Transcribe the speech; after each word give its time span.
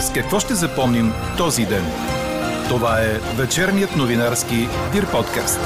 С 0.00 0.12
какво 0.12 0.40
ще 0.40 0.54
запомним 0.54 1.12
този 1.38 1.66
ден? 1.66 1.84
Това 2.68 3.00
е 3.00 3.18
вечерният 3.36 3.96
новинарски 3.96 4.56
Дир 4.92 5.10
подкаст. 5.10 5.60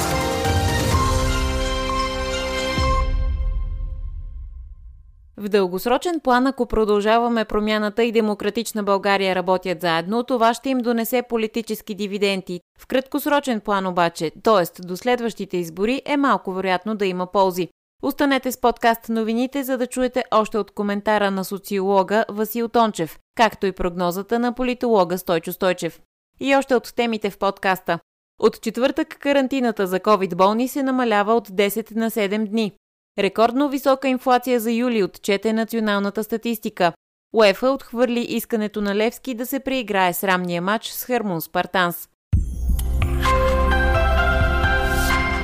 В 5.37 5.49
дългосрочен 5.49 6.21
план, 6.21 6.47
ако 6.47 6.67
продължаваме 6.67 7.44
промяната 7.44 8.04
и 8.04 8.12
демократична 8.12 8.83
България 8.83 9.35
работят 9.35 9.81
заедно, 9.81 10.22
това 10.22 10.54
ще 10.54 10.69
им 10.71 10.79
донесе 10.79 11.22
политически 11.29 11.94
дивиденти. 11.94 12.61
В 12.79 12.87
краткосрочен 12.87 13.61
план 13.61 13.87
обаче, 13.87 14.33
т.е. 14.43 14.83
до 14.83 14.97
следващите 14.97 15.57
избори, 15.57 16.03
е 16.07 16.16
малко 16.16 16.53
вероятно 16.53 16.95
да 16.95 17.07
има 17.07 17.27
ползи. 17.27 17.69
Останете 18.05 18.52
с 18.52 18.61
подкаст 18.61 19.09
новините, 19.09 19.65
за 19.65 19.79
да 19.79 19.87
чуете 19.87 20.25
още 20.30 20.59
от 20.59 20.71
коментара 20.71 21.30
на 21.30 21.45
социолога 21.45 22.25
Васил 22.29 22.69
Тончев, 22.69 23.19
както 23.35 23.67
и 23.67 23.73
прогнозата 23.73 24.39
на 24.39 24.53
политолога 24.53 25.19
Стойчо 25.19 25.53
Стойчев. 25.53 26.01
И 26.41 26.57
още 26.57 26.75
от 26.75 26.95
темите 26.97 27.31
в 27.31 27.39
подкаста. 27.39 27.98
От 28.41 28.61
четвъртък 28.61 29.09
карантината 29.09 29.87
за 29.87 30.01
COVID 30.01 30.35
болни 30.35 30.69
се 30.69 30.83
намалява 30.83 31.35
от 31.35 31.48
10 31.48 31.97
на 31.97 32.11
7 32.11 32.48
дни. 32.48 32.73
Рекордно 33.19 33.69
висока 33.69 34.09
инфлация 34.09 34.61
за 34.61 34.73
юли 34.73 35.03
отчете 35.03 35.53
националната 35.53 36.25
статистика. 36.25 36.93
УЕФА 37.34 37.71
отхвърли 37.71 38.21
искането 38.21 38.81
на 38.81 38.95
Левски 38.95 39.34
да 39.34 39.47
се 39.47 39.61
преиграе 39.61 40.12
срамния 40.12 40.62
матч 40.62 40.87
с 40.87 41.05
Хермун 41.07 41.41
Спартанс. 41.41 42.09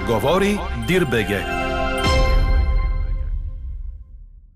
Говори 0.07 0.59
Дирбеге. 0.89 1.60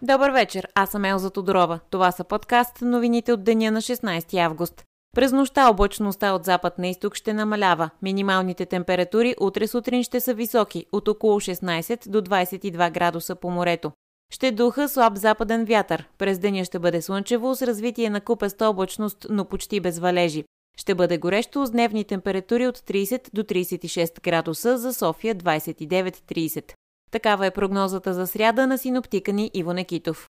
Добър 0.06 0.30
вечер, 0.30 0.68
аз 0.74 0.90
съм 0.90 1.04
Елза 1.04 1.30
Тодорова. 1.30 1.80
Това 1.90 2.12
са 2.12 2.24
подкаст 2.24 2.82
новините 2.82 3.32
от 3.32 3.44
деня 3.44 3.70
на 3.70 3.80
16 3.80 4.38
август. 4.38 4.84
През 5.16 5.32
нощта 5.32 5.70
облачността 5.70 6.32
от 6.32 6.44
запад 6.44 6.78
на 6.78 6.88
изток 6.88 7.14
ще 7.14 7.32
намалява. 7.32 7.90
Минималните 8.02 8.66
температури 8.66 9.34
утре 9.40 9.66
сутрин 9.66 10.02
ще 10.02 10.20
са 10.20 10.34
високи, 10.34 10.86
от 10.92 11.08
около 11.08 11.40
16 11.40 12.08
до 12.08 12.20
22 12.20 12.90
градуса 12.90 13.34
по 13.34 13.50
морето. 13.50 13.92
Ще 14.32 14.52
духа 14.52 14.88
слаб 14.88 15.16
западен 15.16 15.64
вятър. 15.64 16.08
През 16.18 16.38
деня 16.38 16.64
ще 16.64 16.78
бъде 16.78 17.02
слънчево 17.02 17.54
с 17.54 17.62
развитие 17.62 18.10
на 18.10 18.20
купеста 18.20 18.66
облачност, 18.66 19.26
но 19.30 19.44
почти 19.44 19.80
без 19.80 19.98
валежи. 19.98 20.44
Ще 20.78 20.94
бъде 20.94 21.18
горещо 21.18 21.66
с 21.66 21.70
дневни 21.70 22.04
температури 22.04 22.66
от 22.66 22.78
30 22.78 23.28
до 23.34 23.42
36 23.42 24.22
градуса, 24.22 24.78
за 24.78 24.94
София 24.94 25.34
29-30. 25.34 26.72
Такава 27.14 27.46
е 27.46 27.50
прогнозата 27.50 28.14
за 28.14 28.26
сряда 28.26 28.66
на 28.66 28.78
синоптика 28.78 29.32
ни 29.32 29.50
Иво 29.54 29.72
Некитов. 29.72 30.28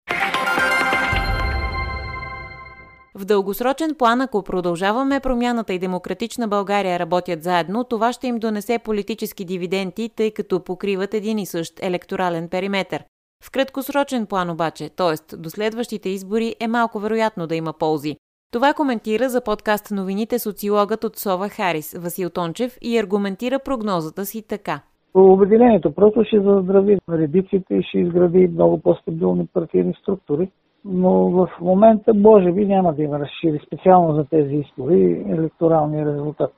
В 3.15 3.25
дългосрочен 3.25 3.95
план, 3.95 4.21
ако 4.21 4.43
продължаваме 4.43 5.21
промяната 5.21 5.73
и 5.73 5.79
демократична 5.79 6.49
България 6.49 6.99
работят 6.99 7.43
заедно, 7.43 7.85
това 7.85 8.13
ще 8.13 8.27
им 8.27 8.39
донесе 8.39 8.79
политически 8.79 9.45
дивиденти, 9.45 10.11
тъй 10.17 10.31
като 10.31 10.65
покриват 10.65 11.15
един 11.15 11.39
и 11.39 11.47
същ 11.47 11.75
електорален 11.81 12.49
периметр. 12.49 12.97
В 13.45 13.51
краткосрочен 13.51 14.27
план 14.27 14.51
обаче, 14.51 14.89
т.е. 14.89 15.37
до 15.37 15.51
следващите 15.51 16.09
избори, 16.09 16.57
е 16.61 16.69
малко 16.69 17.01
вероятно 17.01 17.47
да 17.47 17.55
има 17.57 17.73
ползи. 17.73 18.17
Това 18.53 18.75
коментира 18.75 19.29
за 19.29 19.41
подкаст 19.41 19.91
новините 19.91 20.39
социологът 20.39 21.05
от 21.05 21.19
Сова 21.19 21.49
Харис 21.49 21.95
Васил 21.99 22.31
Тончев 22.31 22.79
и 22.83 22.99
аргументира 22.99 23.59
прогнозата 23.59 24.27
си 24.27 24.43
така. 24.43 24.81
Обединението 25.17 25.95
просто 25.95 26.25
ще 26.25 26.41
заздрави 26.41 26.99
редиците 27.11 27.75
и 27.75 27.83
ще 27.83 27.99
изгради 27.99 28.49
много 28.49 28.81
по-стабилни 28.81 29.47
партийни 29.55 29.95
структури 29.95 30.49
но 30.89 31.11
в 31.31 31.51
момента 31.61 32.15
може 32.15 32.53
би 32.53 32.67
няма 32.67 32.95
да 32.95 33.03
има 33.03 33.19
разшири 33.19 33.61
специално 33.67 34.15
за 34.15 34.25
тези 34.25 34.55
избори 34.55 35.25
електоралния 35.29 36.07
резултат. 36.07 36.53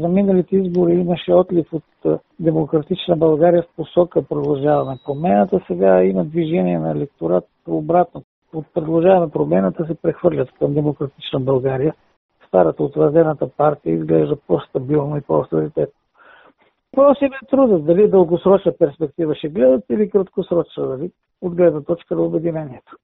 За 0.00 0.08
миналите 0.08 0.56
избори 0.56 0.92
имаше 0.92 1.34
отлив 1.34 1.66
от 1.72 2.22
демократична 2.40 3.16
България 3.16 3.62
в 3.62 3.76
посока 3.76 4.22
продължаваме 4.22 4.98
промената. 5.06 5.60
Сега 5.66 6.04
има 6.04 6.24
движение 6.24 6.78
на 6.78 6.90
електорат 6.90 7.44
обратно. 7.68 8.22
От 8.54 8.66
продължаваме 8.74 9.32
промената 9.32 9.86
се 9.86 9.94
прехвърлят 9.94 10.48
към 10.58 10.74
демократична 10.74 11.40
България. 11.40 11.94
Старата 12.48 12.82
утвърдената 12.82 13.48
партия 13.56 13.94
изглежда 13.94 14.36
по-стабилно 14.46 15.16
и 15.16 15.20
по-авторитетно. 15.20 15.99
Им 16.96 17.32
е 17.32 17.46
трудно 17.50 17.78
дали 17.78 18.08
дългосрочна 18.08 18.72
перспектива 18.78 19.34
ще 19.34 19.48
гледат 19.48 19.84
или 19.90 20.10
краткосрочна, 20.10 20.88
дали 20.88 21.10
от 21.40 21.54
гледна 21.54 21.80
точка 21.80 22.14
на 22.14 22.22
обединението. 22.22 22.96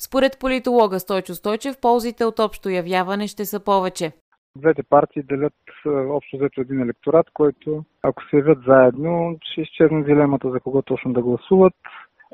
Според 0.00 0.38
политолога 0.40 1.00
Стойчо 1.00 1.34
Стойчев, 1.34 1.80
ползите 1.80 2.24
от 2.24 2.38
общо 2.38 2.68
явяване 2.68 3.26
ще 3.26 3.44
са 3.44 3.64
повече. 3.64 4.12
Двете 4.56 4.82
партии 4.82 5.22
делят 5.22 5.54
общо 5.86 6.36
взето 6.36 6.60
един 6.60 6.80
електорат, 6.80 7.26
който 7.34 7.84
ако 8.02 8.22
се 8.30 8.36
явят 8.36 8.58
заедно, 8.66 9.38
ще 9.42 9.60
изчезне 9.60 10.02
дилемата 10.02 10.50
за 10.50 10.60
кого 10.60 10.82
точно 10.82 11.12
да 11.12 11.22
гласуват. 11.22 11.74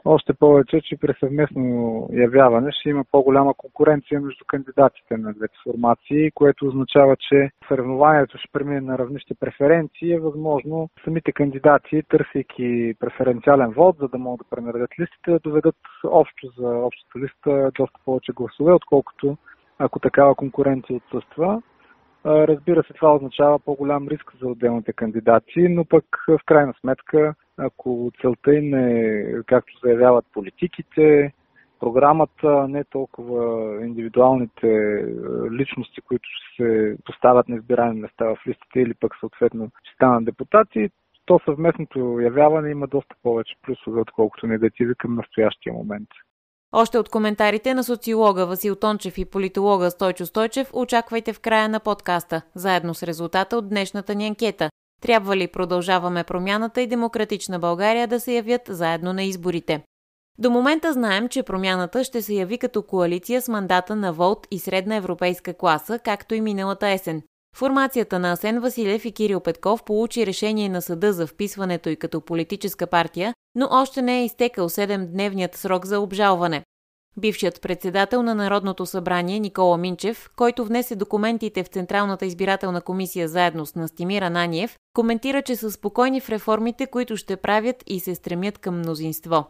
Още 0.04 0.32
повече, 0.32 0.80
че 0.80 0.96
при 0.96 1.14
съвместно 1.20 2.08
явяване 2.12 2.72
ще 2.72 2.88
има 2.88 3.04
по-голяма 3.12 3.54
конкуренция 3.54 4.20
между 4.20 4.44
кандидатите 4.44 5.16
на 5.16 5.32
двете 5.32 5.54
формации, 5.64 6.30
което 6.30 6.66
означава, 6.66 7.16
че 7.16 7.50
съревнованието 7.68 8.38
ще 8.38 8.48
премине 8.52 8.80
на 8.80 8.98
равнище 8.98 9.34
преференции. 9.40 10.12
Е 10.12 10.20
възможно 10.20 10.88
самите 11.04 11.32
кандидати, 11.32 12.02
търсейки 12.08 12.94
преференциален 13.00 13.70
вод, 13.70 13.96
за 14.00 14.08
да 14.08 14.18
могат 14.18 14.46
да 14.46 14.56
пренаредят 14.56 14.90
листите, 15.00 15.30
да 15.30 15.38
доведат 15.38 15.76
общо 16.04 16.46
за 16.58 16.68
общата 16.68 17.18
листа 17.18 17.70
доста 17.78 18.00
повече 18.04 18.32
гласове, 18.32 18.72
отколкото 18.72 19.36
ако 19.78 19.98
такава 19.98 20.34
конкуренция 20.34 20.96
отсъства. 20.96 21.62
Разбира 22.26 22.82
се, 22.82 22.92
това 22.92 23.14
означава 23.14 23.58
по-голям 23.58 24.08
риск 24.08 24.32
за 24.42 24.48
отделните 24.48 24.92
кандидати, 24.92 25.68
но 25.68 25.84
пък 25.84 26.04
в 26.28 26.40
крайна 26.46 26.74
сметка, 26.80 27.34
ако 27.56 28.12
целта 28.20 28.54
им 28.54 28.74
е, 28.74 29.24
както 29.46 29.78
заявяват 29.84 30.24
политиките, 30.32 31.32
програмата, 31.80 32.68
не 32.68 32.84
толкова 32.84 33.74
индивидуалните 33.86 34.66
личности, 35.52 36.00
които 36.00 36.28
се 36.56 36.96
поставят 37.04 37.48
на 37.48 37.56
избираеми 37.56 38.00
места 38.00 38.24
в 38.24 38.46
листите 38.46 38.80
или 38.80 38.94
пък 38.94 39.16
съответно 39.20 39.70
ще 39.84 39.94
станат 39.94 40.24
депутати, 40.24 40.90
то 41.26 41.40
съвместното 41.44 42.20
явяване 42.20 42.70
има 42.70 42.86
доста 42.86 43.16
повече 43.22 43.54
плюсове, 43.62 44.00
отколкото 44.00 44.46
негативи 44.46 44.94
към 44.94 45.14
настоящия 45.14 45.72
момент. 45.72 46.08
Още 46.72 46.98
от 46.98 47.08
коментарите 47.08 47.74
на 47.74 47.84
социолога 47.84 48.46
Васил 48.46 48.76
Тончев 48.76 49.18
и 49.18 49.24
политолога 49.24 49.90
Стойчо 49.90 50.26
Стойчев 50.26 50.70
очаквайте 50.72 51.32
в 51.32 51.40
края 51.40 51.68
на 51.68 51.80
подкаста, 51.80 52.42
заедно 52.54 52.94
с 52.94 53.02
резултата 53.02 53.56
от 53.56 53.68
днешната 53.68 54.14
ни 54.14 54.26
анкета. 54.26 54.70
Трябва 55.02 55.36
ли 55.36 55.48
продължаваме 55.48 56.24
промяната 56.24 56.80
и 56.80 56.86
демократична 56.86 57.58
България 57.58 58.08
да 58.08 58.20
се 58.20 58.32
явят 58.32 58.62
заедно 58.68 59.12
на 59.12 59.22
изборите? 59.22 59.82
До 60.38 60.50
момента 60.50 60.92
знаем, 60.92 61.28
че 61.28 61.42
промяната 61.42 62.04
ще 62.04 62.22
се 62.22 62.34
яви 62.34 62.58
като 62.58 62.82
коалиция 62.82 63.42
с 63.42 63.48
мандата 63.48 63.96
на 63.96 64.12
Волт 64.12 64.46
и 64.50 64.58
средна 64.58 64.96
европейска 64.96 65.54
класа, 65.54 65.98
както 65.98 66.34
и 66.34 66.40
миналата 66.40 66.88
есен. 66.88 67.22
Формацията 67.56 68.18
на 68.18 68.32
Асен 68.32 68.60
Василев 68.60 69.04
и 69.04 69.12
Кирил 69.12 69.40
Петков 69.40 69.84
получи 69.84 70.26
решение 70.26 70.68
на 70.68 70.82
съда 70.82 71.12
за 71.12 71.26
вписването 71.26 71.88
и 71.88 71.96
като 71.96 72.20
политическа 72.20 72.86
партия, 72.86 73.34
но 73.54 73.68
още 73.70 74.02
не 74.02 74.20
е 74.20 74.24
изтекал 74.24 74.68
7-дневният 74.68 75.56
срок 75.56 75.86
за 75.86 76.00
обжалване. 76.00 76.64
Бившият 77.16 77.62
председател 77.62 78.22
на 78.22 78.34
Народното 78.34 78.86
събрание 78.86 79.40
Никола 79.40 79.76
Минчев, 79.76 80.30
който 80.36 80.64
внесе 80.64 80.96
документите 80.96 81.62
в 81.62 81.68
Централната 81.68 82.26
избирателна 82.26 82.80
комисия 82.80 83.28
заедно 83.28 83.66
с 83.66 83.74
Настимир 83.74 84.22
Ананиев, 84.22 84.76
коментира, 84.94 85.42
че 85.42 85.56
са 85.56 85.70
спокойни 85.70 86.20
в 86.20 86.30
реформите, 86.30 86.86
които 86.86 87.16
ще 87.16 87.36
правят 87.36 87.82
и 87.86 88.00
се 88.00 88.14
стремят 88.14 88.58
към 88.58 88.78
мнозинство. 88.78 89.46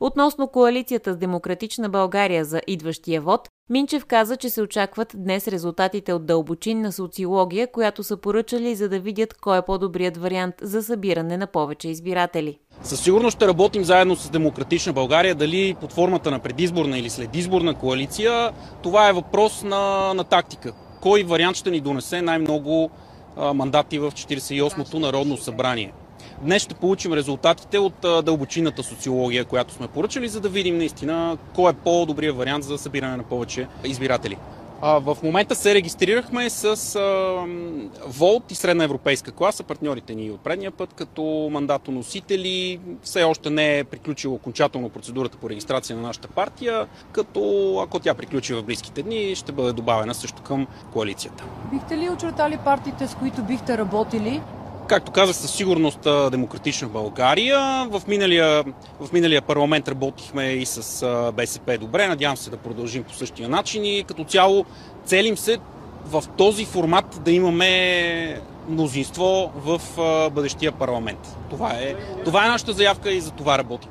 Относно 0.00 0.48
коалицията 0.48 1.12
с 1.12 1.16
Демократична 1.16 1.88
България 1.88 2.44
за 2.44 2.60
идващия 2.66 3.20
вод, 3.20 3.48
Минчев 3.70 4.04
каза, 4.04 4.36
че 4.36 4.50
се 4.50 4.62
очакват 4.62 5.12
днес 5.14 5.48
резултатите 5.48 6.12
от 6.12 6.26
дълбочинна 6.26 6.92
социология, 6.92 7.72
която 7.72 8.02
са 8.02 8.16
поръчали 8.16 8.74
за 8.74 8.88
да 8.88 9.00
видят 9.00 9.34
кой 9.34 9.58
е 9.58 9.62
по-добрият 9.62 10.16
вариант 10.16 10.54
за 10.62 10.82
събиране 10.82 11.36
на 11.36 11.46
повече 11.46 11.88
избиратели. 11.88 12.58
Със 12.82 13.00
сигурност 13.00 13.36
ще 13.36 13.46
работим 13.46 13.84
заедно 13.84 14.16
с 14.16 14.30
Демократична 14.30 14.92
България, 14.92 15.34
дали 15.34 15.76
под 15.80 15.92
формата 15.92 16.30
на 16.30 16.38
предизборна 16.38 16.98
или 16.98 17.10
следизборна 17.10 17.74
коалиция. 17.74 18.50
Това 18.82 19.08
е 19.08 19.12
въпрос 19.12 19.62
на, 19.62 20.14
на 20.14 20.24
тактика. 20.24 20.72
Кой 21.00 21.22
вариант 21.22 21.56
ще 21.56 21.70
ни 21.70 21.80
донесе 21.80 22.22
най-много 22.22 22.90
мандати 23.54 23.98
в 23.98 24.10
48-то 24.10 24.98
Народно 24.98 25.36
събрание? 25.36 25.92
Днес 26.42 26.62
ще 26.62 26.74
получим 26.74 27.12
резултатите 27.12 27.78
от 27.78 27.94
дълбочинната 28.00 28.82
социология, 28.82 29.44
която 29.44 29.74
сме 29.74 29.88
поръчали, 29.88 30.28
за 30.28 30.40
да 30.40 30.48
видим 30.48 30.78
наистина 30.78 31.38
кой 31.54 31.70
е 31.70 31.74
по-добрият 31.74 32.36
вариант 32.36 32.64
за 32.64 32.78
събиране 32.78 33.16
на 33.16 33.22
повече 33.22 33.66
избиратели. 33.84 34.36
В 34.82 35.16
момента 35.22 35.54
се 35.54 35.74
регистрирахме 35.74 36.50
с 36.50 37.00
Волт 38.06 38.50
и 38.50 38.54
средна 38.54 38.84
европейска 38.84 39.32
класа, 39.32 39.62
партньорите 39.62 40.14
ни 40.14 40.30
от 40.30 40.40
предния 40.40 40.70
път, 40.70 40.92
като 40.92 41.48
мандатоносители. 41.52 42.80
Все 43.02 43.22
още 43.22 43.50
не 43.50 43.78
е 43.78 43.84
приключила 43.84 44.34
окончателно 44.34 44.88
процедурата 44.88 45.38
по 45.38 45.50
регистрация 45.50 45.96
на 45.96 46.02
нашата 46.02 46.28
партия, 46.28 46.86
като 47.12 47.80
ако 47.84 47.98
тя 47.98 48.14
приключи 48.14 48.54
в 48.54 48.62
близките 48.62 49.02
дни, 49.02 49.34
ще 49.34 49.52
бъде 49.52 49.72
добавена 49.72 50.14
също 50.14 50.42
към 50.42 50.66
коалицията. 50.92 51.44
Бихте 51.72 51.96
ли 51.96 52.10
очертали 52.10 52.58
партиите, 52.64 53.06
с 53.06 53.14
които 53.14 53.42
бихте 53.42 53.78
работили 53.78 54.40
Както 54.88 55.12
казах, 55.12 55.36
със 55.36 55.50
сигурност 55.50 56.00
демократична 56.30 56.88
България. 56.88 57.86
В 57.90 58.02
миналия, 58.08 58.64
в 59.00 59.12
миналия 59.12 59.42
парламент 59.42 59.88
работихме 59.88 60.44
и 60.44 60.66
с 60.66 61.32
БСП 61.32 61.78
добре. 61.78 62.08
Надявам 62.08 62.36
се 62.36 62.50
да 62.50 62.56
продължим 62.56 63.04
по 63.04 63.14
същия 63.14 63.48
начин 63.48 63.84
и 63.84 64.04
като 64.08 64.24
цяло 64.24 64.64
целим 65.04 65.36
се 65.36 65.58
в 66.04 66.24
този 66.36 66.64
формат 66.64 67.20
да 67.24 67.30
имаме 67.30 68.40
мнозинство 68.68 69.52
в 69.56 69.80
бъдещия 70.30 70.72
парламент. 70.72 71.36
Това 71.50 71.70
е, 71.70 71.94
това 72.24 72.46
е 72.46 72.48
нашата 72.48 72.72
заявка 72.72 73.12
и 73.12 73.20
за 73.20 73.30
това 73.30 73.58
работим. 73.58 73.90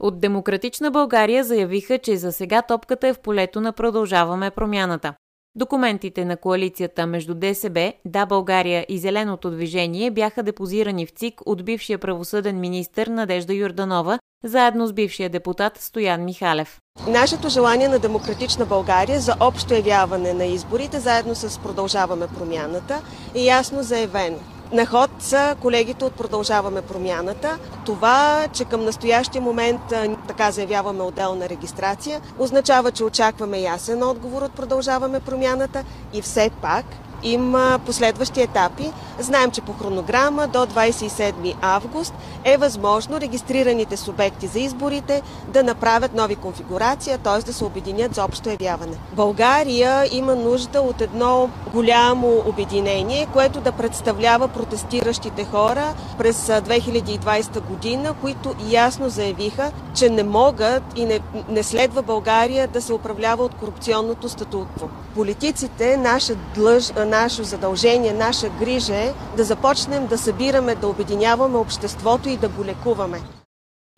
От 0.00 0.20
Демократична 0.20 0.90
България 0.90 1.44
заявиха, 1.44 1.98
че 1.98 2.16
за 2.16 2.32
сега 2.32 2.62
топката 2.62 3.08
е 3.08 3.12
в 3.12 3.20
полето 3.20 3.60
на 3.60 3.72
Продължаваме 3.72 4.50
промяната. 4.50 5.14
Документите 5.56 6.24
на 6.24 6.36
коалицията 6.36 7.06
между 7.06 7.34
ДСБ, 7.34 7.92
Да 8.04 8.26
България 8.26 8.86
и 8.88 8.98
Зеленото 8.98 9.50
движение 9.50 10.10
бяха 10.10 10.42
депозирани 10.42 11.06
в 11.06 11.10
ЦИК 11.10 11.40
от 11.46 11.64
бившия 11.64 11.98
правосъден 11.98 12.60
министр 12.60 13.10
Надежда 13.10 13.54
Юрданова, 13.54 14.18
заедно 14.44 14.86
с 14.86 14.92
бившия 14.92 15.30
депутат 15.30 15.78
Стоян 15.78 16.24
Михалев. 16.24 16.80
Нашето 17.08 17.48
желание 17.48 17.88
на 17.88 17.98
Демократична 17.98 18.66
България 18.66 19.20
за 19.20 19.34
общо 19.40 19.74
явяване 19.74 20.34
на 20.34 20.44
изборите, 20.44 21.00
заедно 21.00 21.34
с 21.34 21.62
Продължаваме 21.62 22.26
промяната, 22.38 23.02
е 23.34 23.40
ясно 23.40 23.82
заявено. 23.82 24.38
На 24.72 24.86
ход 24.86 25.10
са 25.18 25.56
колегите 25.62 26.04
от 26.04 26.12
Продължаваме 26.12 26.82
промяната. 26.82 27.58
Това, 27.84 28.48
че 28.52 28.64
към 28.64 28.84
настоящия 28.84 29.42
момент 29.42 29.80
така 30.28 30.50
заявяваме 30.50 31.02
отделна 31.02 31.48
регистрация, 31.48 32.20
означава, 32.38 32.92
че 32.92 33.04
очакваме 33.04 33.58
ясен 33.58 34.02
отговор 34.02 34.42
от 34.42 34.52
Продължаваме 34.52 35.20
промяната 35.20 35.84
и 36.12 36.22
все 36.22 36.50
пак 36.62 36.84
има 37.26 37.80
последващи 37.86 38.42
етапи. 38.42 38.92
Знаем, 39.18 39.50
че 39.50 39.60
по 39.60 39.72
хронограма 39.72 40.46
до 40.48 40.58
27 40.58 41.54
август 41.60 42.14
е 42.44 42.56
възможно 42.56 43.20
регистрираните 43.20 43.96
субекти 43.96 44.46
за 44.46 44.58
изборите 44.58 45.22
да 45.48 45.62
направят 45.62 46.14
нови 46.14 46.36
конфигурации, 46.36 47.18
т.е. 47.24 47.42
да 47.42 47.52
се 47.52 47.64
обединят 47.64 48.14
за 48.14 48.24
общо 48.24 48.50
явяване. 48.50 48.96
България 49.12 50.16
има 50.16 50.34
нужда 50.34 50.80
от 50.80 51.00
едно 51.00 51.50
голямо 51.72 52.42
обединение, 52.46 53.26
което 53.32 53.60
да 53.60 53.72
представлява 53.72 54.48
протестиращите 54.48 55.44
хора 55.44 55.94
през 56.18 56.46
2020 56.46 57.60
година, 57.60 58.14
които 58.20 58.54
ясно 58.68 59.08
заявиха, 59.08 59.72
че 59.94 60.10
не 60.10 60.22
могат 60.22 60.82
и 60.96 61.04
не, 61.04 61.20
не 61.48 61.62
следва 61.62 62.02
България 62.02 62.68
да 62.68 62.82
се 62.82 62.92
управлява 62.92 63.44
от 63.44 63.54
корупционното 63.54 64.28
статутство. 64.28 64.88
Политиците, 65.14 65.96
наша 65.96 66.34
длъж, 66.54 66.92
наше 67.22 67.44
задължение, 67.44 68.12
наша 68.12 68.48
грижа 68.60 68.94
е 68.94 69.12
да 69.36 69.44
започнем 69.44 70.06
да 70.06 70.18
събираме, 70.18 70.74
да 70.74 70.88
обединяваме 70.88 71.58
обществото 71.58 72.28
и 72.28 72.36
да 72.36 72.48
го 72.48 72.64
лекуваме. 72.64 73.20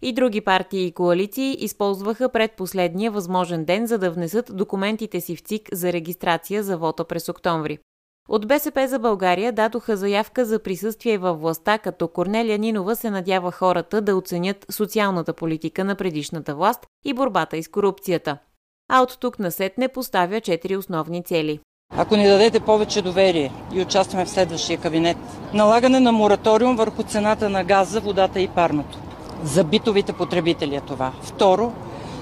И 0.02 0.12
други 0.12 0.40
партии 0.40 0.86
и 0.86 0.92
коалиции 0.92 1.56
използваха 1.64 2.28
предпоследния 2.28 3.10
възможен 3.10 3.64
ден, 3.64 3.86
за 3.86 3.98
да 3.98 4.10
внесат 4.10 4.56
документите 4.56 5.20
си 5.20 5.36
в 5.36 5.40
ЦИК 5.40 5.68
за 5.72 5.92
регистрация 5.92 6.62
за 6.62 6.76
вота 6.78 7.04
през 7.04 7.28
октомври. 7.28 7.78
От 8.28 8.48
БСП 8.48 8.88
за 8.88 8.98
България 8.98 9.52
дадоха 9.52 9.96
заявка 9.96 10.44
за 10.44 10.58
присъствие 10.58 11.18
във 11.18 11.40
властта, 11.40 11.78
като 11.78 12.08
Корнелия 12.08 12.58
Нинова 12.58 12.96
се 12.96 13.10
надява 13.10 13.52
хората 13.52 14.00
да 14.00 14.16
оценят 14.16 14.66
социалната 14.70 15.32
политика 15.32 15.84
на 15.84 15.94
предишната 15.94 16.54
власт 16.54 16.86
и 17.04 17.14
борбата 17.14 17.56
и 17.56 17.62
с 17.62 17.68
корупцията. 17.68 18.38
А 18.90 19.02
от 19.02 19.18
тук 19.20 19.38
насетне 19.38 19.88
поставя 19.88 20.40
четири 20.40 20.76
основни 20.76 21.24
цели. 21.24 21.60
Ако 22.00 22.16
ни 22.16 22.28
дадете 22.28 22.60
повече 22.60 23.02
доверие 23.02 23.52
и 23.72 23.80
участваме 23.80 24.24
в 24.24 24.30
следващия 24.30 24.78
кабинет, 24.78 25.16
налагане 25.54 26.00
на 26.00 26.12
мораториум 26.12 26.76
върху 26.76 27.02
цената 27.02 27.48
на 27.48 27.64
газа, 27.64 28.00
водата 28.00 28.40
и 28.40 28.48
парното. 28.48 28.98
За 29.44 29.64
битовите 29.64 30.12
потребители 30.12 30.76
е 30.76 30.80
това. 30.80 31.12
Второ, 31.22 31.72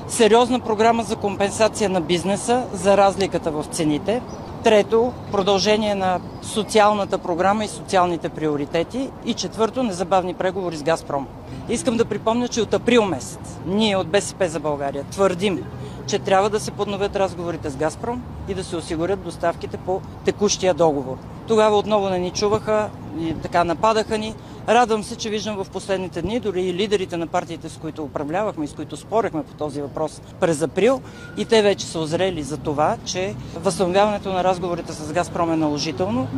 сериозна 0.08 0.60
програма 0.60 1.02
за 1.02 1.16
компенсация 1.16 1.90
на 1.90 2.00
бизнеса 2.00 2.64
за 2.72 2.96
разликата 2.96 3.50
в 3.50 3.64
цените. 3.70 4.22
Трето, 4.64 5.12
продължение 5.32 5.94
на 5.94 6.20
социалната 6.42 7.18
програма 7.18 7.64
и 7.64 7.68
социалните 7.68 8.28
приоритети. 8.28 9.10
И 9.24 9.34
четвърто, 9.34 9.82
незабавни 9.82 10.34
преговори 10.34 10.76
с 10.76 10.82
Газпром. 10.82 11.26
Искам 11.68 11.96
да 11.96 12.04
припомня, 12.04 12.48
че 12.48 12.62
от 12.62 12.74
април 12.74 13.04
месец 13.04 13.58
ние 13.66 13.96
от 13.96 14.08
БСП 14.08 14.48
за 14.48 14.60
България 14.60 15.04
твърдим, 15.10 15.64
че 16.06 16.18
трябва 16.18 16.50
да 16.50 16.60
се 16.60 16.70
подновят 16.70 17.16
разговорите 17.16 17.70
с 17.70 17.76
Газпром 17.76 18.22
и 18.48 18.54
да 18.54 18.64
се 18.64 18.76
осигурят 18.76 19.24
доставките 19.24 19.76
по 19.76 20.00
текущия 20.24 20.74
договор. 20.74 21.16
Тогава 21.48 21.76
отново 21.76 22.10
не 22.10 22.18
ни 22.18 22.30
чуваха 22.30 22.90
и 23.20 23.34
така 23.42 23.64
нападаха 23.64 24.18
ни. 24.18 24.34
Радвам 24.68 25.02
се, 25.02 25.16
че 25.16 25.30
виждам 25.30 25.64
в 25.64 25.70
последните 25.70 26.22
дни 26.22 26.40
дори 26.40 26.62
и 26.62 26.74
лидерите 26.74 27.16
на 27.16 27.26
партиите, 27.26 27.68
с 27.68 27.76
които 27.76 28.02
управлявахме 28.02 28.64
и 28.64 28.68
с 28.68 28.74
които 28.74 28.96
спорехме 28.96 29.42
по 29.42 29.54
този 29.54 29.82
въпрос 29.82 30.22
през 30.40 30.62
април, 30.62 31.00
и 31.36 31.44
те 31.44 31.62
вече 31.62 31.86
са 31.86 31.98
озрели 31.98 32.42
за 32.42 32.56
това, 32.56 32.96
че 33.04 33.34
възстановяването 33.54 34.32
на 34.32 34.44
разговорите 34.44 34.92
с 34.92 35.12
Газпром 35.12 35.52
е 35.52 35.56
наложително. 35.56 36.28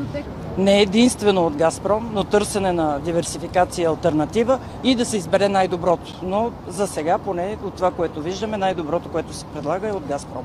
Не 0.58 0.82
единствено 0.82 1.46
от 1.46 1.56
Газпром, 1.56 2.10
но 2.12 2.24
търсене 2.24 2.72
на 2.72 2.98
диверсификация 3.00 3.82
и 3.82 3.86
альтернатива 3.86 4.58
и 4.84 4.94
да 4.94 5.04
се 5.04 5.16
избере 5.16 5.48
най-доброто. 5.48 6.14
Но 6.22 6.50
за 6.68 6.86
сега, 6.86 7.18
поне 7.18 7.56
от 7.64 7.74
това, 7.74 7.90
което 7.90 8.20
виждаме, 8.20 8.56
най-доброто, 8.56 9.08
което 9.08 9.34
се 9.34 9.44
предлага 9.44 9.88
е 9.88 9.92
от 9.92 10.06
Газпром. 10.06 10.44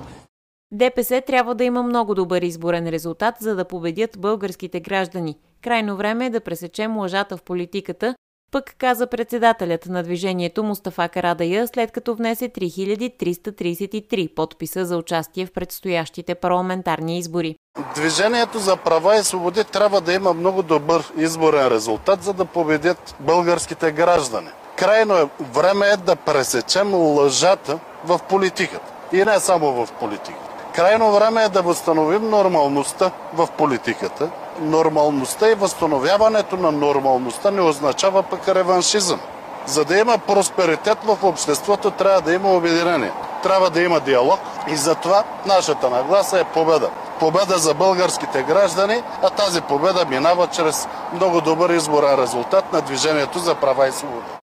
ДПС 0.74 1.22
трябва 1.22 1.56
да 1.56 1.64
има 1.64 1.84
много 1.84 2.16
добър 2.16 2.42
изборен 2.42 2.90
резултат, 2.90 3.36
за 3.40 3.56
да 3.56 3.66
победят 3.66 4.20
българските 4.20 4.80
граждани. 4.80 5.36
Крайно 5.62 5.96
време 5.96 6.26
е 6.26 6.30
да 6.30 6.42
пресечем 6.42 6.98
лъжата 6.98 7.38
в 7.38 7.44
политиката, 7.44 8.16
пък 8.52 8.76
каза 8.78 9.08
председателят 9.08 9.86
на 9.86 10.04
движението 10.04 10.64
Мустафа 10.64 11.10
Карадая, 11.10 11.68
след 11.68 11.92
като 11.92 12.16
внесе 12.16 12.50
3333 12.50 14.34
подписа 14.34 14.86
за 14.86 14.98
участие 14.98 15.46
в 15.46 15.52
предстоящите 15.52 16.36
парламентарни 16.36 17.18
избори. 17.18 17.56
Движението 17.96 18.60
за 18.60 18.78
права 18.78 19.16
и 19.16 19.24
свободи 19.24 19.64
трябва 19.64 20.02
да 20.02 20.14
има 20.14 20.34
много 20.34 20.64
добър 20.64 21.14
изборен 21.18 21.68
резултат, 21.68 22.24
за 22.24 22.34
да 22.34 22.46
победят 22.46 23.16
българските 23.20 23.92
граждани. 23.92 24.50
Крайно 24.76 25.18
е 25.18 25.30
време 25.54 25.88
е 25.88 25.98
да 25.98 26.16
пресечем 26.16 26.94
лъжата 26.94 27.80
в 28.06 28.20
политиката. 28.30 28.94
И 29.12 29.26
не 29.26 29.40
само 29.40 29.86
в 29.86 29.92
политиката. 30.00 30.53
Крайно 30.76 31.12
време 31.12 31.44
е 31.44 31.50
да 31.50 31.62
възстановим 31.62 32.30
нормалността 32.30 33.12
в 33.34 33.48
политиката. 33.58 34.30
Нормалността 34.60 35.52
и 35.52 35.56
възстановяването 35.56 36.58
на 36.58 36.72
нормалността 36.72 37.52
не 37.52 37.62
означава 37.62 38.24
пък 38.24 38.48
реваншизъм. 38.48 39.20
За 39.66 39.86
да 39.86 39.98
има 39.98 40.18
просперитет 40.18 40.98
в 41.04 41.18
обществото, 41.24 41.92
трябва 41.92 42.22
да 42.22 42.34
има 42.34 42.54
обединение. 42.54 43.12
Трябва 43.44 43.70
да 43.70 43.82
има 43.82 44.00
диалог 44.00 44.40
и 44.68 44.76
затова 44.76 45.24
нашата 45.46 45.90
нагласа 45.90 46.40
е 46.40 46.44
победа. 46.44 46.90
Победа 47.20 47.58
за 47.58 47.74
българските 47.74 48.44
граждани, 48.44 49.04
а 49.22 49.30
тази 49.30 49.62
победа 49.62 50.06
минава 50.06 50.48
чрез 50.48 50.88
много 51.14 51.42
добър 51.42 51.70
изборен 51.70 52.16
резултат 52.16 52.74
на 52.74 52.82
Движението 52.82 53.40
за 53.40 53.56
права 53.56 53.88
и 53.88 53.92
свобода. 53.92 54.43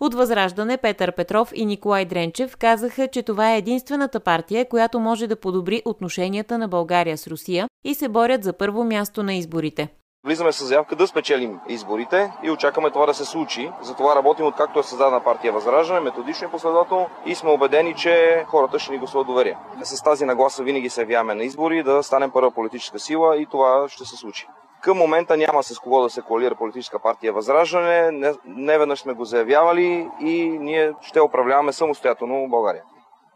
От 0.00 0.14
Възраждане 0.14 0.76
Петър 0.76 1.12
Петров 1.12 1.50
и 1.54 1.66
Николай 1.66 2.04
Дренчев 2.04 2.56
казаха, 2.56 3.08
че 3.08 3.22
това 3.22 3.54
е 3.54 3.58
единствената 3.58 4.20
партия, 4.20 4.68
която 4.68 5.00
може 5.00 5.26
да 5.26 5.36
подобри 5.36 5.82
отношенията 5.84 6.58
на 6.58 6.68
България 6.68 7.18
с 7.18 7.26
Русия 7.26 7.68
и 7.84 7.94
се 7.94 8.08
борят 8.08 8.44
за 8.44 8.52
първо 8.52 8.84
място 8.84 9.22
на 9.22 9.34
изборите. 9.34 9.88
Влизаме 10.26 10.52
с 10.52 10.64
заявка 10.64 10.96
да 10.96 11.06
спечелим 11.06 11.60
изборите 11.68 12.32
и 12.42 12.50
очакваме 12.50 12.90
това 12.90 13.06
да 13.06 13.14
се 13.14 13.24
случи. 13.24 13.70
Затова 13.82 14.16
работим 14.16 14.46
откакто 14.46 14.78
е 14.78 14.82
създадена 14.82 15.24
партия 15.24 15.52
Възраждане, 15.52 16.00
методично 16.00 16.48
и 16.48 16.50
последователно 16.50 17.06
и 17.26 17.34
сме 17.34 17.50
убедени, 17.50 17.94
че 17.94 18.44
хората 18.46 18.78
ще 18.78 18.92
ни 18.92 18.98
гласуват 18.98 19.26
доверие. 19.26 19.56
С 19.82 20.02
тази 20.02 20.24
нагласа 20.24 20.62
винаги 20.62 20.90
се 20.90 21.00
явяваме 21.00 21.34
на 21.34 21.44
избори 21.44 21.82
да 21.82 22.02
станем 22.02 22.30
първа 22.30 22.50
политическа 22.50 22.98
сила 22.98 23.36
и 23.36 23.46
това 23.46 23.88
ще 23.88 24.04
се 24.04 24.16
случи. 24.16 24.46
Към 24.80 24.98
момента 24.98 25.36
няма 25.36 25.62
с 25.62 25.78
кого 25.78 26.02
да 26.02 26.10
се 26.10 26.22
коалира 26.22 26.54
политическа 26.54 26.98
партия 26.98 27.32
Възраждане. 27.32 28.10
Не, 28.10 28.32
не 28.44 28.78
веднъж 28.78 29.00
сме 29.00 29.12
го 29.12 29.24
заявявали 29.24 30.08
и 30.20 30.58
ние 30.60 30.92
ще 31.02 31.20
управляваме 31.20 31.72
самостоятелно 31.72 32.48
България. 32.48 32.82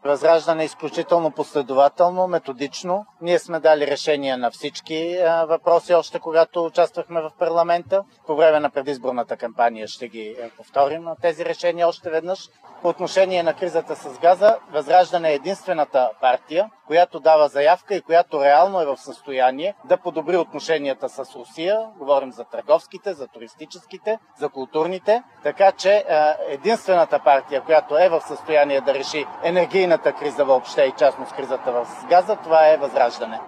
Възраждане 0.05 0.63
е 0.63 0.65
изключително 0.65 1.31
последователно, 1.31 2.27
методично. 2.27 3.05
Ние 3.21 3.39
сме 3.39 3.59
дали 3.59 3.87
решения 3.87 4.37
на 4.37 4.51
всички 4.51 5.17
въпроси, 5.47 5.93
още 5.93 6.19
когато 6.19 6.65
участвахме 6.65 7.21
в 7.21 7.31
парламента. 7.39 8.03
По 8.27 8.35
време 8.35 8.59
на 8.59 8.69
предизборната 8.69 9.37
кампания 9.37 9.87
ще 9.87 10.07
ги 10.07 10.35
повторим 10.57 11.05
тези 11.21 11.45
решения 11.45 11.87
още 11.87 12.09
веднъж. 12.09 12.49
По 12.81 12.89
отношение 12.89 13.43
на 13.43 13.53
кризата 13.53 13.95
с 13.95 14.19
газа, 14.19 14.57
Възраждане 14.71 15.31
е 15.31 15.35
единствената 15.35 16.09
партия, 16.21 16.69
която 16.87 17.19
дава 17.19 17.47
заявка 17.47 17.95
и 17.95 18.01
която 18.01 18.43
реално 18.43 18.81
е 18.81 18.85
в 18.85 18.97
състояние 18.97 19.75
да 19.85 19.97
подобри 19.97 20.37
отношенията 20.37 21.09
с 21.09 21.35
Русия. 21.35 21.79
Говорим 21.97 22.31
за 22.31 22.43
търговските, 22.43 23.13
за 23.13 23.27
туристическите, 23.27 24.19
за 24.39 24.49
културните. 24.49 25.23
Така 25.43 25.71
че 25.71 26.05
единствената 26.49 27.19
партия, 27.19 27.61
която 27.61 27.97
е 27.97 28.09
в 28.09 28.21
състояние 28.21 28.81
да 28.81 28.93
реши 28.93 29.25
енергийната 29.43 30.13
криза 30.13 30.45
въобще 30.45 30.81
и 30.81 30.93
частност 30.97 31.35
кризата 31.35 31.85
с 31.85 32.05
газа, 32.05 32.37
това 32.43 32.67
е 32.67 32.77
Възраждане. 32.77 33.39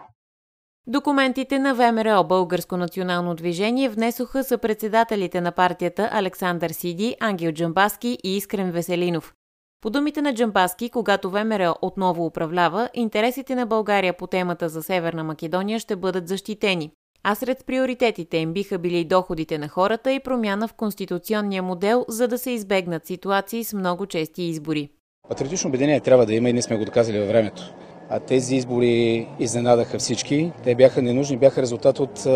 Документите 0.88 1.60
на 1.60 1.74
ВМРО 1.74 2.24
Българско 2.24 2.78
национално 2.78 3.36
движение 3.36 3.90
внесоха 3.90 4.44
са 4.44 4.58
председателите 4.58 5.42
на 5.42 5.52
партията 5.52 6.10
Александър 6.12 6.70
Сиди, 6.70 7.16
Ангел 7.20 7.52
Джамбаски 7.52 8.18
и 8.24 8.38
Искрен 8.38 8.72
Веселинов. 8.72 9.34
По 9.82 9.90
думите 9.90 10.22
на 10.22 10.34
Джамбаски, 10.34 10.90
когато 10.90 11.30
ВМРО 11.30 11.76
отново 11.82 12.26
управлява, 12.26 12.90
интересите 12.94 13.56
на 13.56 13.66
България 13.66 14.18
по 14.18 14.28
темата 14.28 14.70
за 14.70 14.84
Северна 14.84 15.24
Македония 15.24 15.80
ще 15.80 15.96
бъдат 15.96 16.28
защитени. 16.28 16.92
А 17.28 17.36
сред 17.36 17.66
приоритетите 17.66 18.38
им 18.38 18.54
биха 18.54 18.78
били 18.78 19.04
доходите 19.04 19.58
на 19.58 19.68
хората 19.68 20.12
и 20.12 20.20
промяна 20.20 20.68
в 20.68 20.74
конституционния 20.74 21.64
модел, 21.64 22.06
за 22.08 22.28
да 22.28 22.38
се 22.38 22.52
избегнат 22.52 23.08
ситуации 23.08 23.64
с 23.64 23.74
много 23.74 24.06
чести 24.06 24.44
избори. 24.44 24.90
Патриотично 25.30 25.68
обединение 25.68 26.00
трябва 26.00 26.26
да 26.26 26.34
има 26.34 26.50
и 26.50 26.54
ние 26.54 26.62
сме 26.62 26.78
го 26.78 26.86
доказали 26.86 27.20
във 27.20 27.28
времето. 27.28 27.74
А 28.10 28.20
тези 28.20 28.56
избори 28.56 29.28
изненадаха 29.40 30.00
всички. 30.00 30.52
Те 30.64 30.76
бяха 30.76 31.02
ненужни, 31.02 31.38
бяха 31.38 31.62
резултат 31.62 32.00
от 32.00 32.28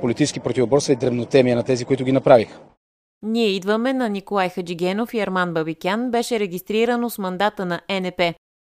политически 0.00 0.40
противоборства 0.40 0.92
и 0.92 0.96
дребнотемия 0.96 1.56
на 1.56 1.62
тези, 1.62 1.84
които 1.84 2.04
ги 2.04 2.12
направиха. 2.12 2.58
Ние 3.22 3.46
идваме 3.46 3.92
на 3.92 4.08
Николай 4.08 4.48
Хаджигенов 4.48 5.14
и 5.14 5.20
Арман 5.20 5.54
Бабикян 5.54 6.10
беше 6.10 6.40
регистрирано 6.40 7.10
с 7.10 7.18
мандата 7.18 7.64
на 7.64 7.80
НП. 7.90 8.20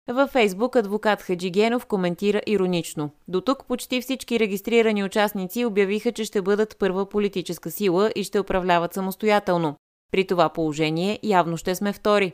Във 0.09 0.31
Фейсбук 0.31 0.77
адвокат 0.77 1.23
Хаджигенов 1.23 1.87
коментира 1.87 2.41
иронично. 2.47 3.11
До 3.29 3.41
тук 3.41 3.65
почти 3.67 4.01
всички 4.01 4.41
регистрирани 4.41 5.05
участници 5.05 5.65
обявиха, 5.65 6.13
че 6.13 6.25
ще 6.25 6.43
бъдат 6.43 6.79
първа 6.79 7.09
политическа 7.09 7.71
сила 7.71 8.13
и 8.17 8.25
ще 8.25 8.41
управляват 8.41 8.95
самостоятелно. 8.95 9.77
При 10.13 10.27
това 10.27 10.49
положение 10.49 11.19
явно 11.23 11.57
ще 11.57 11.75
сме 11.75 11.93
втори. 11.93 12.33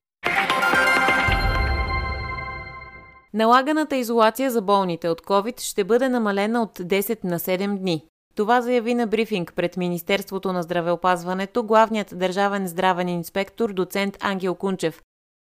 Налаганата 3.34 3.96
изолация 3.96 4.50
за 4.50 4.62
болните 4.62 5.08
от 5.08 5.20
COVID 5.20 5.60
ще 5.60 5.84
бъде 5.84 6.08
намалена 6.08 6.62
от 6.62 6.78
10 6.78 7.24
на 7.24 7.38
7 7.38 7.78
дни. 7.78 8.04
Това 8.36 8.62
заяви 8.62 8.94
на 8.94 9.06
брифинг 9.06 9.52
пред 9.56 9.76
Министерството 9.76 10.52
на 10.52 10.62
здравеопазването 10.62 11.62
главният 11.62 12.18
държавен 12.18 12.66
здравен 12.66 13.08
инспектор 13.08 13.72
доцент 13.72 14.16
Ангел 14.20 14.54
Кунчев. 14.54 15.00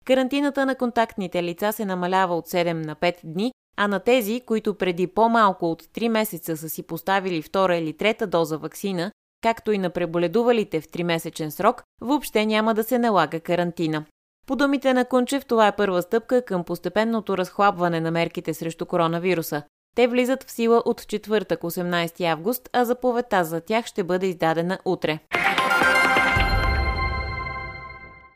Карантината 0.05 0.65
на 0.65 0.75
контактните 0.75 1.43
лица 1.43 1.71
се 1.71 1.85
намалява 1.85 2.35
от 2.35 2.47
7 2.47 2.73
на 2.73 2.95
5 2.95 3.15
дни, 3.23 3.53
а 3.77 3.87
на 3.87 3.99
тези, 3.99 4.41
които 4.45 4.77
преди 4.77 5.07
по-малко 5.07 5.71
от 5.71 5.83
3 5.83 6.07
месеца 6.07 6.57
са 6.57 6.69
си 6.69 6.83
поставили 6.83 7.41
втора 7.41 7.75
или 7.75 7.93
трета 7.93 8.27
доза 8.27 8.57
вакцина, 8.57 9.11
както 9.41 9.71
и 9.71 9.77
на 9.77 9.89
преболедувалите 9.89 10.81
в 10.81 10.87
3-месечен 10.87 11.49
срок, 11.49 11.83
въобще 12.01 12.45
няма 12.45 12.73
да 12.73 12.83
се 12.83 12.99
налага 12.99 13.39
карантина. 13.39 14.05
По 14.47 14.55
думите 14.55 14.93
на 14.93 15.05
Кунчев, 15.05 15.45
това 15.45 15.67
е 15.67 15.75
първа 15.75 16.01
стъпка 16.01 16.41
към 16.41 16.63
постепенното 16.63 17.37
разхлабване 17.37 17.99
на 17.99 18.11
мерките 18.11 18.53
срещу 18.53 18.85
коронавируса. 18.85 19.63
Те 19.95 20.07
влизат 20.07 20.43
в 20.43 20.51
сила 20.51 20.81
от 20.85 21.07
четвъртък 21.07 21.61
18 21.61 22.31
август, 22.31 22.69
а 22.73 22.85
заповедта 22.85 23.43
за 23.43 23.61
тях 23.61 23.85
ще 23.85 24.03
бъде 24.03 24.27
издадена 24.27 24.79
утре. 24.85 25.19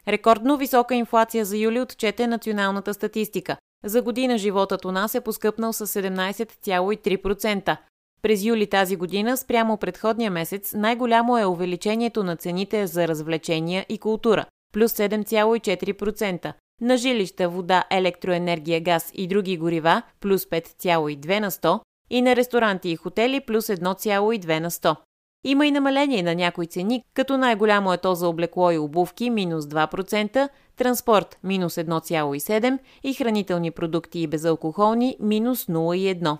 Рекордно 0.09 0.57
висока 0.57 0.95
инфлация 0.95 1.45
за 1.45 1.57
юли 1.57 1.81
отчете 1.81 2.27
националната 2.27 2.93
статистика. 2.93 3.57
За 3.85 4.01
година 4.01 4.37
животът 4.37 4.85
у 4.85 4.91
нас 4.91 5.15
е 5.15 5.21
поскъпнал 5.21 5.73
с 5.73 5.87
17,3%. 5.87 7.77
През 8.21 8.43
юли 8.43 8.67
тази 8.67 8.95
година, 8.95 9.37
спрямо 9.37 9.77
предходния 9.77 10.31
месец, 10.31 10.73
най-голямо 10.73 11.37
е 11.37 11.45
увеличението 11.45 12.23
на 12.23 12.35
цените 12.35 12.87
за 12.87 13.07
развлечения 13.07 13.85
и 13.89 13.97
култура 13.97 14.45
плюс 14.73 14.93
7,4%, 14.93 16.53
на 16.81 16.97
жилища, 16.97 17.49
вода, 17.49 17.83
електроенергия, 17.91 18.81
газ 18.81 19.11
и 19.13 19.27
други 19.27 19.57
горива 19.57 20.01
плюс 20.19 20.45
5,2 20.45 21.39
на 21.39 21.51
100 21.51 21.79
и 22.09 22.21
на 22.21 22.35
ресторанти 22.35 22.89
и 22.89 22.95
хотели 22.95 23.39
плюс 23.39 23.67
1,2 23.67 24.59
на 24.59 24.71
100. 24.71 24.95
Има 25.43 25.65
и 25.65 25.71
намаление 25.71 26.23
на 26.23 26.35
някои 26.35 26.67
цени, 26.67 27.03
като 27.13 27.37
най-голямо 27.37 27.93
е 27.93 27.97
то 27.97 28.15
за 28.15 28.27
облекло 28.27 28.71
и 28.71 28.77
обувки 28.77 29.29
минус 29.29 29.65
2%, 29.65 30.49
транспорт 30.77 31.37
минус 31.43 31.75
1,7% 31.75 32.79
и 33.03 33.13
хранителни 33.13 33.71
продукти 33.71 34.19
и 34.19 34.27
безалкохолни 34.27 35.17
минус 35.19 35.65
0,1%. 35.65 36.37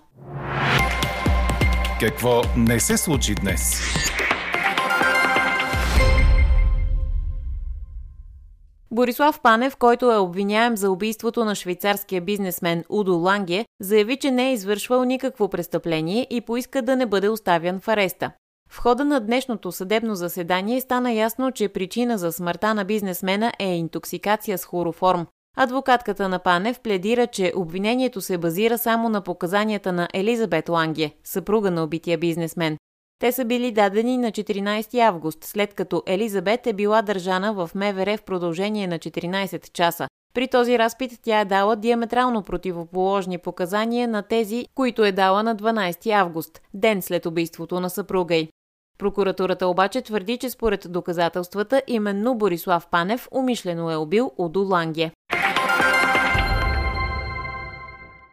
Какво 1.99 2.41
не 2.57 2.79
се 2.79 2.97
случи 2.97 3.35
днес? 3.35 3.81
Борислав 8.91 9.41
Панев, 9.41 9.75
който 9.75 10.11
е 10.11 10.17
обвиняем 10.17 10.77
за 10.77 10.91
убийството 10.91 11.45
на 11.45 11.55
швейцарския 11.55 12.21
бизнесмен 12.21 12.83
Удо 12.89 13.17
Ланге, 13.17 13.65
заяви, 13.81 14.17
че 14.17 14.31
не 14.31 14.49
е 14.49 14.53
извършвал 14.53 15.03
никакво 15.03 15.49
престъпление 15.49 16.27
и 16.29 16.41
поиска 16.41 16.81
да 16.81 16.95
не 16.95 17.05
бъде 17.05 17.29
оставян 17.29 17.79
в 17.79 17.87
ареста. 17.87 18.31
В 18.71 18.77
хода 18.77 19.05
на 19.05 19.19
днешното 19.19 19.71
съдебно 19.71 20.15
заседание 20.15 20.81
стана 20.81 21.11
ясно, 21.11 21.51
че 21.51 21.69
причина 21.69 22.17
за 22.17 22.31
смъртта 22.31 22.73
на 22.73 22.85
бизнесмена 22.85 23.51
е 23.59 23.75
интоксикация 23.75 24.57
с 24.57 24.65
хлороформ. 24.65 25.27
Адвокатката 25.57 26.29
на 26.29 26.39
Панев 26.39 26.79
пледира, 26.79 27.27
че 27.27 27.53
обвинението 27.55 28.21
се 28.21 28.37
базира 28.37 28.77
само 28.77 29.09
на 29.09 29.21
показанията 29.21 29.91
на 29.91 30.07
Елизабет 30.13 30.69
Ланге, 30.69 31.11
съпруга 31.23 31.71
на 31.71 31.83
убития 31.83 32.17
бизнесмен. 32.17 32.77
Те 33.19 33.31
са 33.31 33.45
били 33.45 33.71
дадени 33.71 34.17
на 34.17 34.31
14 34.31 34.99
август, 34.99 35.43
след 35.43 35.73
като 35.73 36.03
Елизабет 36.05 36.67
е 36.67 36.73
била 36.73 37.01
държана 37.01 37.53
в 37.53 37.69
МВР 37.75 38.17
в 38.17 38.23
продължение 38.23 38.87
на 38.87 38.99
14 38.99 39.71
часа. 39.71 40.07
При 40.33 40.47
този 40.47 40.79
разпит 40.79 41.11
тя 41.21 41.39
е 41.39 41.45
дала 41.45 41.75
диаметрално 41.75 42.43
противоположни 42.43 43.37
показания 43.37 44.07
на 44.07 44.23
тези, 44.23 44.65
които 44.75 45.03
е 45.03 45.11
дала 45.11 45.43
на 45.43 45.55
12 45.55 46.11
август, 46.11 46.61
ден 46.73 47.01
след 47.01 47.25
убийството 47.25 47.79
на 47.79 47.89
съпруга 47.89 48.35
й. 48.35 48.49
Прокуратурата 48.99 49.67
обаче 49.67 50.01
твърди, 50.01 50.37
че 50.37 50.49
според 50.49 50.91
доказателствата 50.91 51.81
именно 51.87 52.35
Борислав 52.35 52.87
Панев 52.87 53.27
умишлено 53.31 53.91
е 53.91 53.95
убил 53.95 54.31
Удо 54.37 54.63
Ланге. 54.63 55.11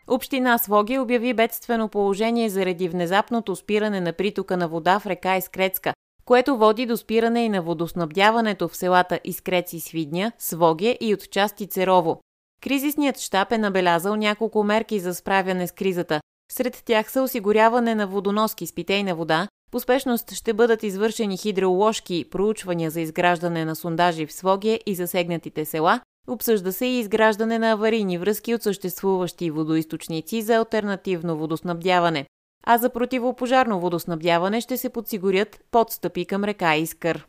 Община 0.09 0.59
Своги 0.59 0.99
обяви 0.99 1.35
бедствено 1.35 1.89
положение 1.89 2.49
заради 2.49 2.89
внезапното 2.89 3.57
спиране 3.57 4.01
на 4.01 4.13
притока 4.13 4.57
на 4.57 4.69
вода 4.69 4.99
в 4.99 5.07
река 5.07 5.37
Искрецка, 5.37 5.95
което 6.25 6.57
води 6.57 6.87
до 6.87 6.97
спиране 6.97 7.45
и 7.45 7.49
на 7.49 7.63
водоснабдяването 7.63 8.69
в 8.69 8.77
селата 8.77 9.21
Искрец 9.25 9.73
и 9.73 9.81
Свидня, 9.81 10.33
Своге 10.39 10.99
и 11.01 11.15
от 11.15 11.31
части 11.31 11.67
Церово. 11.67 12.21
Кризисният 12.63 13.19
щаб 13.19 13.53
е 13.53 13.59
набелязал 13.59 14.17
няколко 14.17 14.65
мерки 14.65 15.01
за 15.01 15.15
справяне 15.15 15.67
с 15.67 15.73
кризата. 15.73 16.21
Сред 16.53 16.83
тях 16.87 17.11
са 17.11 17.23
осигуряване 17.23 17.95
на 17.95 18.07
водоноски 18.07 18.67
с 18.67 18.75
питейна 18.75 19.15
вода, 19.15 19.49
по 19.71 19.81
спешност 19.81 20.33
ще 20.33 20.53
бъдат 20.53 20.83
извършени 20.83 21.37
хидроложки 21.37 22.25
проучвания 22.31 22.91
за 22.91 23.01
изграждане 23.01 23.65
на 23.65 23.77
сондажи 23.77 24.27
в 24.27 24.33
Своге 24.33 24.81
и 24.87 24.95
засегнатите 24.95 25.65
села, 25.65 26.01
Обсъжда 26.29 26.73
се 26.73 26.87
и 26.87 26.99
изграждане 26.99 27.59
на 27.59 27.73
аварийни 27.73 28.19
връзки 28.19 28.55
от 28.55 28.63
съществуващи 28.63 29.51
водоисточници 29.51 30.43
за 30.43 30.55
альтернативно 30.55 31.37
водоснабдяване. 31.37 32.27
А 32.67 32.79
за 32.79 32.91
противопожарно 32.91 33.81
водоснабдяване 33.81 34.61
ще 34.61 34.77
се 34.77 34.89
подсигурят 34.89 35.61
подстъпи 35.71 36.25
към 36.25 36.45
река 36.45 36.77
Искър. 36.77 37.27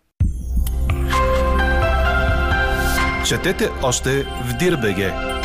Четете 3.27 3.69
още 3.83 4.23
в 4.23 4.57
Дирбеге. 4.59 5.36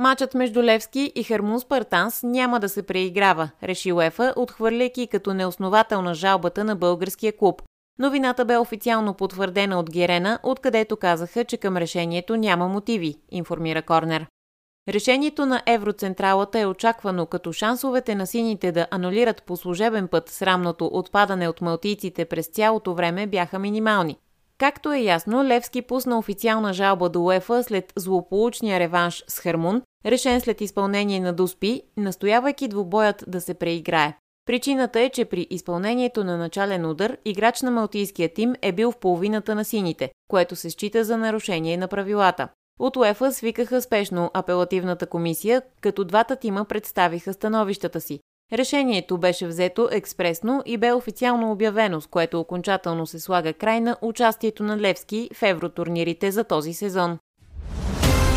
Матчът 0.00 0.34
между 0.34 0.62
Левски 0.62 1.12
и 1.14 1.24
Хермун 1.24 1.60
Спартанс 1.60 2.22
няма 2.22 2.60
да 2.60 2.68
се 2.68 2.82
преиграва, 2.82 3.50
реши 3.62 3.92
Уефа, 3.92 4.34
отхвърляйки 4.36 5.06
като 5.06 5.34
неоснователна 5.34 6.14
жалбата 6.14 6.64
на 6.64 6.76
българския 6.76 7.36
клуб. 7.36 7.62
Новината 7.98 8.44
бе 8.44 8.56
официално 8.56 9.14
потвърдена 9.14 9.78
от 9.78 9.90
Герена, 9.90 10.38
откъдето 10.42 10.96
казаха, 10.96 11.44
че 11.44 11.56
към 11.56 11.76
решението 11.76 12.36
няма 12.36 12.68
мотиви, 12.68 13.14
информира 13.30 13.82
Корнер. 13.82 14.26
Решението 14.88 15.46
на 15.46 15.62
Евроцентралата 15.66 16.58
е 16.58 16.66
очаквано, 16.66 17.26
като 17.26 17.52
шансовете 17.52 18.14
на 18.14 18.26
сините 18.26 18.72
да 18.72 18.86
анулират 18.90 19.42
по 19.42 19.56
служебен 19.56 20.08
път 20.08 20.28
срамното 20.28 20.90
отпадане 20.92 21.48
от 21.48 21.60
малтийците 21.60 22.24
през 22.24 22.46
цялото 22.46 22.94
време 22.94 23.26
бяха 23.26 23.58
минимални. 23.58 24.18
Както 24.60 24.92
е 24.92 24.98
ясно, 24.98 25.44
Левски 25.44 25.82
пусна 25.82 26.18
официална 26.18 26.72
жалба 26.72 27.08
до 27.08 27.24
УЕФА 27.24 27.62
след 27.62 27.92
злополучния 27.96 28.80
реванш 28.80 29.24
с 29.28 29.38
Хармун, 29.38 29.82
решен 30.06 30.40
след 30.40 30.60
изпълнение 30.60 31.20
на 31.20 31.32
Дуспи, 31.32 31.82
настоявайки 31.96 32.68
двубоят 32.68 33.24
да 33.26 33.40
се 33.40 33.54
преиграе. 33.54 34.16
Причината 34.46 35.00
е, 35.00 35.10
че 35.10 35.24
при 35.24 35.46
изпълнението 35.50 36.24
на 36.24 36.36
начален 36.36 36.86
удар 36.86 37.16
играч 37.24 37.62
на 37.62 37.70
малтийския 37.70 38.34
тим 38.34 38.54
е 38.62 38.72
бил 38.72 38.92
в 38.92 38.98
половината 38.98 39.54
на 39.54 39.64
сините, 39.64 40.10
което 40.28 40.56
се 40.56 40.70
счита 40.70 41.04
за 41.04 41.16
нарушение 41.16 41.76
на 41.76 41.88
правилата. 41.88 42.48
От 42.78 42.96
УЕФА 42.96 43.32
свикаха 43.32 43.82
спешно 43.82 44.30
апелативната 44.34 45.06
комисия, 45.06 45.62
като 45.80 46.04
двата 46.04 46.36
тима 46.36 46.64
представиха 46.64 47.32
становищата 47.32 48.00
си. 48.00 48.20
Решението 48.52 49.18
беше 49.18 49.46
взето 49.46 49.88
експресно 49.92 50.62
и 50.66 50.76
бе 50.76 50.92
официално 50.92 51.52
обявено, 51.52 52.00
с 52.00 52.06
което 52.06 52.40
окончателно 52.40 53.06
се 53.06 53.20
слага 53.20 53.52
край 53.52 53.80
на 53.80 53.96
участието 54.02 54.62
на 54.62 54.78
Левски 54.78 55.30
в 55.34 55.42
евротурнирите 55.42 56.30
за 56.30 56.44
този 56.44 56.72
сезон. 56.72 57.18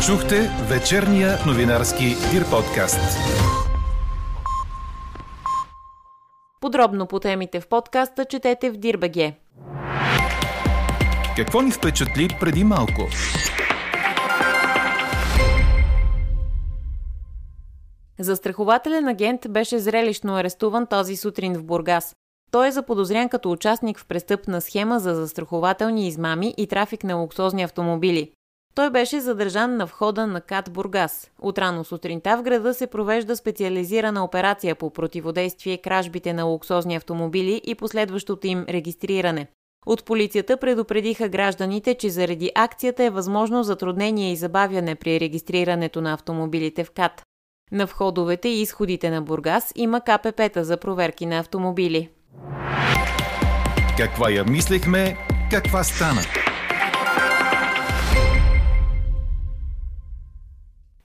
Чухте 0.06 0.50
вечерния 0.68 1.38
новинарски 1.46 2.04
Дир 2.04 2.50
подкаст. 2.50 3.18
Подробно 6.60 7.06
по 7.06 7.20
темите 7.20 7.60
в 7.60 7.68
подкаста 7.68 8.24
четете 8.24 8.70
в 8.70 8.76
Дирбаге. 8.76 9.34
Какво 11.36 11.62
ни 11.62 11.70
впечатли 11.70 12.28
преди 12.40 12.64
малко? 12.64 13.02
Застрахователен 18.18 19.08
агент 19.08 19.46
беше 19.50 19.78
зрелищно 19.78 20.36
арестуван 20.36 20.86
този 20.86 21.16
сутрин 21.16 21.54
в 21.54 21.64
Бургас. 21.64 22.14
Той 22.50 22.68
е 22.68 22.72
заподозрян 22.72 23.28
като 23.28 23.50
участник 23.50 23.98
в 23.98 24.06
престъпна 24.06 24.60
схема 24.60 25.00
за 25.00 25.14
застрахователни 25.14 26.08
измами 26.08 26.54
и 26.56 26.66
трафик 26.66 27.04
на 27.04 27.14
луксозни 27.14 27.62
автомобили. 27.62 28.30
Той 28.74 28.90
беше 28.90 29.20
задържан 29.20 29.76
на 29.76 29.86
входа 29.86 30.26
на 30.26 30.40
КАТ 30.40 30.70
Бургас. 30.72 31.30
Отрано 31.42 31.84
сутринта 31.84 32.36
в 32.36 32.42
града 32.42 32.74
се 32.74 32.86
провежда 32.86 33.36
специализирана 33.36 34.24
операция 34.24 34.74
по 34.74 34.90
противодействие 34.90 35.78
кражбите 35.78 36.32
на 36.32 36.44
луксозни 36.44 36.96
автомобили 36.96 37.60
и 37.64 37.74
последващото 37.74 38.46
им 38.46 38.64
регистриране. 38.68 39.46
От 39.86 40.04
полицията 40.04 40.56
предупредиха 40.56 41.28
гражданите, 41.28 41.94
че 41.94 42.10
заради 42.10 42.50
акцията 42.54 43.04
е 43.04 43.10
възможно 43.10 43.62
затруднение 43.62 44.32
и 44.32 44.36
забавяне 44.36 44.94
при 44.94 45.20
регистрирането 45.20 46.00
на 46.00 46.12
автомобилите 46.12 46.84
в 46.84 46.90
КАТ. 46.90 47.22
На 47.72 47.86
входовете 47.86 48.48
и 48.48 48.60
изходите 48.60 49.10
на 49.10 49.22
Бургас 49.22 49.72
има 49.76 50.00
КПП-та 50.00 50.64
за 50.64 50.76
проверки 50.76 51.26
на 51.26 51.38
автомобили. 51.38 52.08
Каква 53.96 54.30
я 54.30 54.44
мислехме, 54.44 55.16
каква 55.50 55.84
стана? 55.84 56.20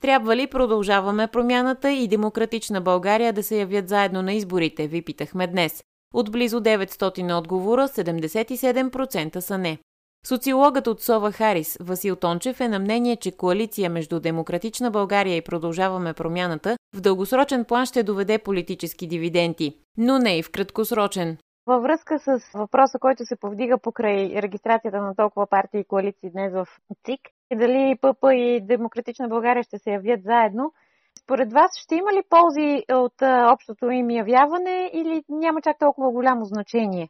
Трябва 0.01 0.35
ли 0.35 0.47
продължаваме 0.47 1.27
промяната 1.27 1.91
и 1.91 2.07
демократична 2.07 2.81
България 2.81 3.33
да 3.33 3.43
се 3.43 3.59
явят 3.59 3.89
заедно 3.89 4.21
на 4.21 4.33
изборите, 4.33 4.87
ви 4.87 5.01
питахме 5.01 5.47
днес. 5.47 5.83
От 6.13 6.31
близо 6.31 6.59
900 6.59 7.37
отговора, 7.37 7.87
77% 7.87 9.39
са 9.39 9.57
не. 9.57 9.77
Социологът 10.25 10.87
от 10.87 11.01
Сова 11.01 11.31
Харис, 11.31 11.77
Васил 11.81 12.15
Тончев, 12.15 12.61
е 12.61 12.67
на 12.67 12.79
мнение, 12.79 13.15
че 13.15 13.37
коалиция 13.37 13.89
между 13.89 14.19
Демократична 14.19 14.91
България 14.91 15.35
и 15.35 15.41
Продължаваме 15.41 16.13
промяната 16.13 16.77
в 16.95 17.01
дългосрочен 17.01 17.65
план 17.65 17.85
ще 17.85 18.03
доведе 18.03 18.37
политически 18.37 19.07
дивиденти, 19.07 19.77
но 19.97 20.17
не 20.19 20.37
и 20.37 20.43
в 20.43 20.51
краткосрочен. 20.51 21.37
Във 21.67 21.83
връзка 21.83 22.19
с 22.19 22.39
въпроса, 22.53 22.99
който 22.99 23.25
се 23.25 23.35
повдига 23.35 23.77
покрай 23.77 24.41
регистрацията 24.41 25.01
на 25.01 25.15
толкова 25.15 25.47
партии 25.47 25.79
и 25.79 25.83
коалиции 25.83 26.29
днес 26.29 26.53
в 26.53 26.67
ЦИК, 27.05 27.21
и 27.51 27.55
дали 27.55 27.97
ПП 28.01 28.23
и 28.33 28.61
Демократична 28.61 29.27
България 29.27 29.63
ще 29.63 29.77
се 29.77 29.91
явят 29.91 30.23
заедно, 30.23 30.73
според 31.19 31.53
вас 31.53 31.71
ще 31.83 31.95
има 31.95 32.13
ли 32.13 32.23
ползи 32.29 32.83
от 32.91 33.21
общото 33.53 33.89
им 33.89 34.09
явяване 34.09 34.89
или 34.93 35.23
няма 35.29 35.61
чак 35.61 35.79
толкова 35.79 36.11
голямо 36.11 36.45
значение? 36.45 37.09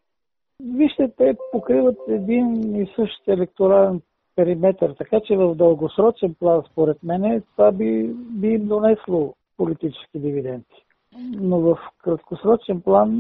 Вижте, 0.64 1.12
те 1.18 1.38
покриват 1.52 1.98
един 2.08 2.76
и 2.76 2.92
същ 2.96 3.28
електорален 3.28 4.02
периметр, 4.36 4.94
така 4.98 5.20
че 5.20 5.38
в 5.38 5.56
дългосрочен 5.56 6.36
план, 6.40 6.64
според 6.72 7.04
мен, 7.04 7.44
това 7.52 7.72
би, 7.72 8.14
би 8.14 8.48
им 8.48 8.68
донесло 8.68 9.34
политически 9.58 10.20
дивиденти. 10.20 10.86
Но 11.34 11.60
в 11.60 11.78
краткосрочен 12.04 12.82
план 12.82 13.20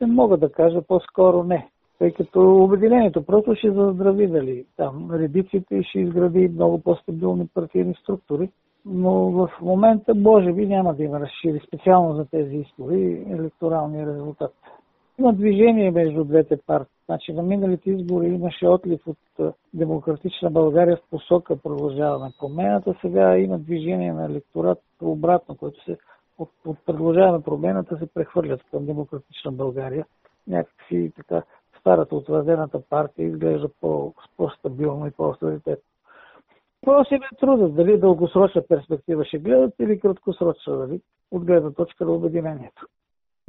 не 0.00 0.06
мога 0.06 0.36
да 0.36 0.52
кажа, 0.52 0.82
по-скоро 0.82 1.44
не. 1.44 1.68
Тъй 1.98 2.12
като 2.12 2.64
обединението 2.64 3.26
просто 3.26 3.54
ще 3.54 3.72
заздрави 3.72 4.26
дали 4.26 4.64
там 4.76 5.10
редиците 5.12 5.82
ще 5.82 6.00
изгради 6.00 6.48
много 6.48 6.82
по-стабилни 6.82 7.46
партийни 7.54 7.94
структури. 8.02 8.50
Но 8.86 9.12
в 9.12 9.50
момента, 9.62 10.14
може 10.14 10.52
би, 10.52 10.66
няма 10.66 10.94
да 10.94 11.04
има 11.04 11.20
разшири 11.20 11.60
специално 11.66 12.14
за 12.14 12.24
тези 12.24 12.56
избори 12.56 13.26
електоралния 13.30 14.06
резултат. 14.06 14.52
Има 15.18 15.32
движение 15.32 15.90
между 15.90 16.24
двете 16.24 16.56
партии. 16.66 16.94
Значи 17.04 17.32
на 17.32 17.42
миналите 17.42 17.90
избори 17.90 18.26
имаше 18.26 18.68
отлив 18.68 19.00
от 19.06 19.54
Демократична 19.74 20.50
България 20.50 20.96
в 20.96 21.10
посока 21.10 21.56
продължаване 21.56 22.32
промената. 22.40 22.94
Сега 23.00 23.38
има 23.38 23.58
движение 23.58 24.12
на 24.12 24.24
електорат 24.24 24.82
обратно, 25.02 25.56
което 25.56 25.84
се 25.84 25.98
от, 26.38 26.50
от 26.66 26.78
продължаване 26.86 27.44
промената 27.44 27.98
се 27.98 28.06
прехвърлят 28.14 28.60
към 28.70 28.86
Демократична 28.86 29.52
България. 29.52 30.06
Някакси 30.46 31.12
така 31.16 31.42
старата 31.80 32.16
утвърдената 32.16 32.80
партия 32.90 33.26
изглежда 33.26 33.68
по, 33.80 34.14
по-стабилно 34.36 35.06
и 35.06 35.10
по-авторитетно. 35.10 35.84
Им 36.86 37.22
е 37.22 37.36
трудно 37.40 37.68
дали 37.68 37.98
дългосрочна 37.98 38.62
перспектива 38.68 39.24
ще 39.24 39.38
гледат 39.38 39.74
или 39.80 40.00
краткосрочна, 40.00 40.76
дали 40.76 41.00
от 41.30 41.44
гледна 41.44 41.70
точка 41.70 42.04
на 42.04 42.12
обединението. 42.12 42.86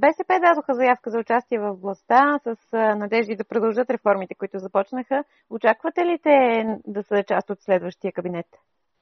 БСП 0.02 0.40
дадоха 0.42 0.74
заявка 0.74 1.10
за 1.10 1.20
участие 1.20 1.60
в 1.60 1.74
властта 1.74 2.40
с 2.44 2.58
надежди 2.74 3.36
да 3.36 3.44
продължат 3.44 3.90
реформите, 3.90 4.36
които 4.36 4.60
започнаха. 4.60 5.24
Очаквате 5.50 6.06
ли 6.06 6.20
те 6.24 6.66
да 6.88 7.04
са 7.04 7.24
част 7.24 7.50
от 7.50 7.62
следващия 7.62 8.12
кабинет? 8.12 8.46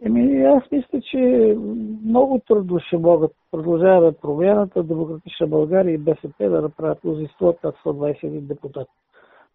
Еми, 0.06 0.44
аз 0.44 0.64
мисля, 0.72 1.02
че 1.12 1.56
много 2.06 2.42
трудно 2.48 2.80
ще 2.80 2.98
могат 2.98 3.32
продължават 3.52 4.22
промяната, 4.22 4.84
Демократична 4.84 5.48
България 5.48 5.94
и 5.94 5.98
БСП 5.98 6.50
да 6.50 6.62
направят 6.62 7.04
мнозинство 7.04 7.48
от 7.48 7.62
121 7.62 8.40
депутати. 8.40 8.92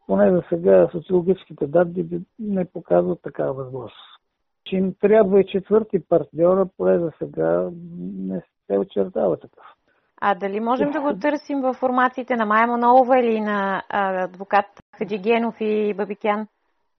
Поне 0.07 0.31
за 0.31 0.43
сега 0.49 0.89
социологическите 0.93 1.67
данни 1.67 2.09
не 2.39 2.65
показват 2.65 3.23
такава 3.23 3.53
възможност. 3.53 4.21
Че 4.65 4.77
им 4.77 4.95
трябва 5.01 5.41
и 5.41 5.47
четвърти 5.47 5.99
партньора, 6.09 6.67
поне 6.77 6.99
за 6.99 7.13
сега 7.19 7.71
не 8.19 8.43
се 8.67 8.79
очертава 8.79 9.37
такъв. 9.37 9.65
А 10.21 10.35
дали 10.35 10.61
можем 10.61 10.91
да 10.91 11.01
го 11.01 11.19
търсим 11.19 11.61
в 11.61 11.75
формациите 11.75 12.37
на 12.37 12.47
Майя 12.47 12.67
Манолова 12.67 13.19
или 13.21 13.41
на 13.41 13.83
а, 13.89 14.25
адвокат 14.25 14.67
Хаджигенов 14.99 15.57
и 15.61 15.95
Бабикян? 15.95 16.47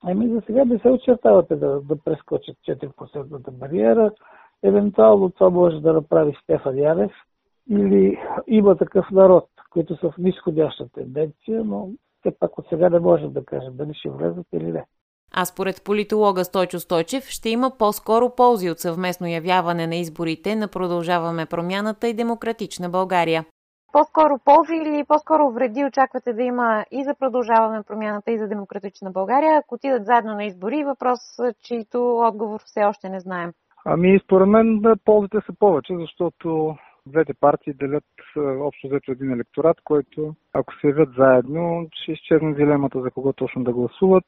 Ами 0.04 0.28
за 0.28 0.42
сега 0.46 0.64
не 0.64 0.78
се 0.78 0.88
очертавате 0.88 1.56
да, 1.56 1.80
да 1.80 1.96
прескочат 2.04 2.56
4% 2.56 3.50
бариера. 3.50 4.10
Евентуално 4.62 5.30
това 5.30 5.50
може 5.50 5.80
да 5.80 5.92
направи 5.92 6.36
Стефан 6.42 6.78
Янев 6.78 7.12
или 7.70 8.18
има 8.46 8.76
такъв 8.76 9.10
народ, 9.10 9.48
които 9.70 9.96
са 9.96 10.10
в 10.10 10.18
нисходяща 10.18 10.88
тенденция, 10.88 11.64
но 11.64 11.88
все 12.20 12.38
пак 12.38 12.58
от 12.58 12.66
сега 12.68 12.88
не 12.88 12.98
можем 12.98 13.32
да 13.32 13.44
кажем 13.44 13.76
дали 13.76 13.94
ще 13.94 14.10
влезат 14.10 14.46
или 14.52 14.72
не. 14.72 14.84
А 15.34 15.44
според 15.44 15.84
политолога 15.84 16.44
Стойчо 16.44 16.78
Стойчев 16.78 17.24
ще 17.24 17.48
има 17.48 17.70
по-скоро 17.78 18.34
ползи 18.36 18.70
от 18.70 18.78
съвместно 18.78 19.26
явяване 19.26 19.86
на 19.86 19.96
изборите 19.96 20.56
на 20.56 20.68
Продължаваме 20.68 21.46
промяната 21.46 22.08
и 22.08 22.14
Демократична 22.14 22.88
България. 22.88 23.44
По-скоро 23.92 24.38
ползи 24.44 24.74
или 24.74 25.04
по-скоро 25.08 25.50
вреди 25.50 25.84
очаквате 25.84 26.32
да 26.32 26.42
има 26.42 26.84
и 26.90 27.04
за 27.04 27.14
Продължаваме 27.14 27.82
промяната 27.82 28.30
и 28.30 28.38
за 28.38 28.48
Демократична 28.48 29.10
България, 29.10 29.58
ако 29.58 29.74
отидат 29.74 30.06
заедно 30.06 30.34
на 30.34 30.44
избори? 30.44 30.84
Въпрос, 30.84 31.18
чието 31.64 32.18
отговор 32.18 32.60
все 32.64 32.84
още 32.84 33.08
не 33.08 33.20
знаем. 33.20 33.52
Ами, 33.84 34.20
според 34.24 34.48
мен 34.48 34.82
ползите 35.04 35.38
са 35.46 35.52
повече, 35.58 35.96
защото 36.00 36.76
двете 37.06 37.34
партии 37.34 37.72
делят 37.74 38.04
общо 38.36 38.88
взето 38.88 39.12
един 39.12 39.32
електорат, 39.32 39.76
който 39.84 40.34
ако 40.52 40.74
се 40.74 40.86
явят 40.86 41.08
заедно, 41.18 41.88
ще 41.92 42.12
изчезне 42.12 42.54
дилемата 42.54 43.00
за 43.00 43.10
кого 43.10 43.32
точно 43.32 43.64
да 43.64 43.72
гласуват. 43.72 44.24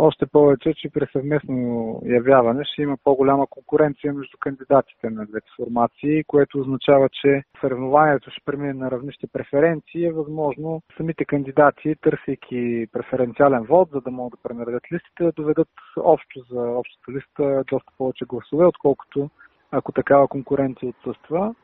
Още 0.00 0.26
повече, 0.26 0.74
че 0.74 0.90
при 0.90 1.06
съвместно 1.12 2.00
явяване 2.04 2.64
ще 2.64 2.82
има 2.82 2.96
по-голяма 3.04 3.46
конкуренция 3.46 4.12
между 4.12 4.38
кандидатите 4.40 5.10
на 5.10 5.26
двете 5.26 5.46
формации, 5.56 6.24
което 6.24 6.60
означава, 6.60 7.08
че 7.08 7.42
съревнованието 7.60 8.30
ще 8.30 8.40
премине 8.44 8.72
на 8.72 8.90
равнище 8.90 9.26
преференции. 9.32 10.04
Е 10.06 10.12
възможно 10.12 10.82
самите 10.96 11.24
кандидати, 11.24 11.94
търсейки 12.00 12.86
преференциален 12.92 13.62
вод, 13.62 13.88
за 13.92 14.00
да 14.00 14.10
могат 14.10 14.30
да 14.30 14.48
пренаредят 14.48 14.92
листите, 14.92 15.24
да 15.24 15.32
доведат 15.32 15.68
общо 15.96 16.40
за 16.50 16.60
общата 16.60 17.12
листа 17.12 17.64
доста 17.70 17.92
повече 17.98 18.24
гласове, 18.24 18.66
отколкото 18.66 19.30
ако 19.70 19.92
такава 19.92 20.28
конкуренция 20.28 20.88
отсъства. 20.88 21.54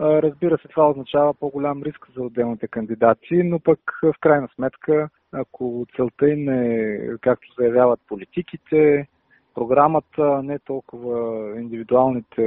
Разбира 0.00 0.58
се, 0.58 0.68
това 0.68 0.90
означава 0.90 1.34
по-голям 1.34 1.82
риск 1.82 2.06
за 2.16 2.22
отделните 2.22 2.68
кандидати, 2.68 3.42
но 3.42 3.60
пък 3.60 3.78
в 4.02 4.14
крайна 4.20 4.48
сметка, 4.54 5.08
ако 5.32 5.86
целта 5.96 6.28
им 6.28 6.48
е, 6.48 6.98
както 7.20 7.54
заявяват 7.58 8.00
политиките, 8.08 9.08
програмата, 9.54 10.42
не 10.42 10.58
толкова 10.58 11.44
индивидуалните 11.60 12.42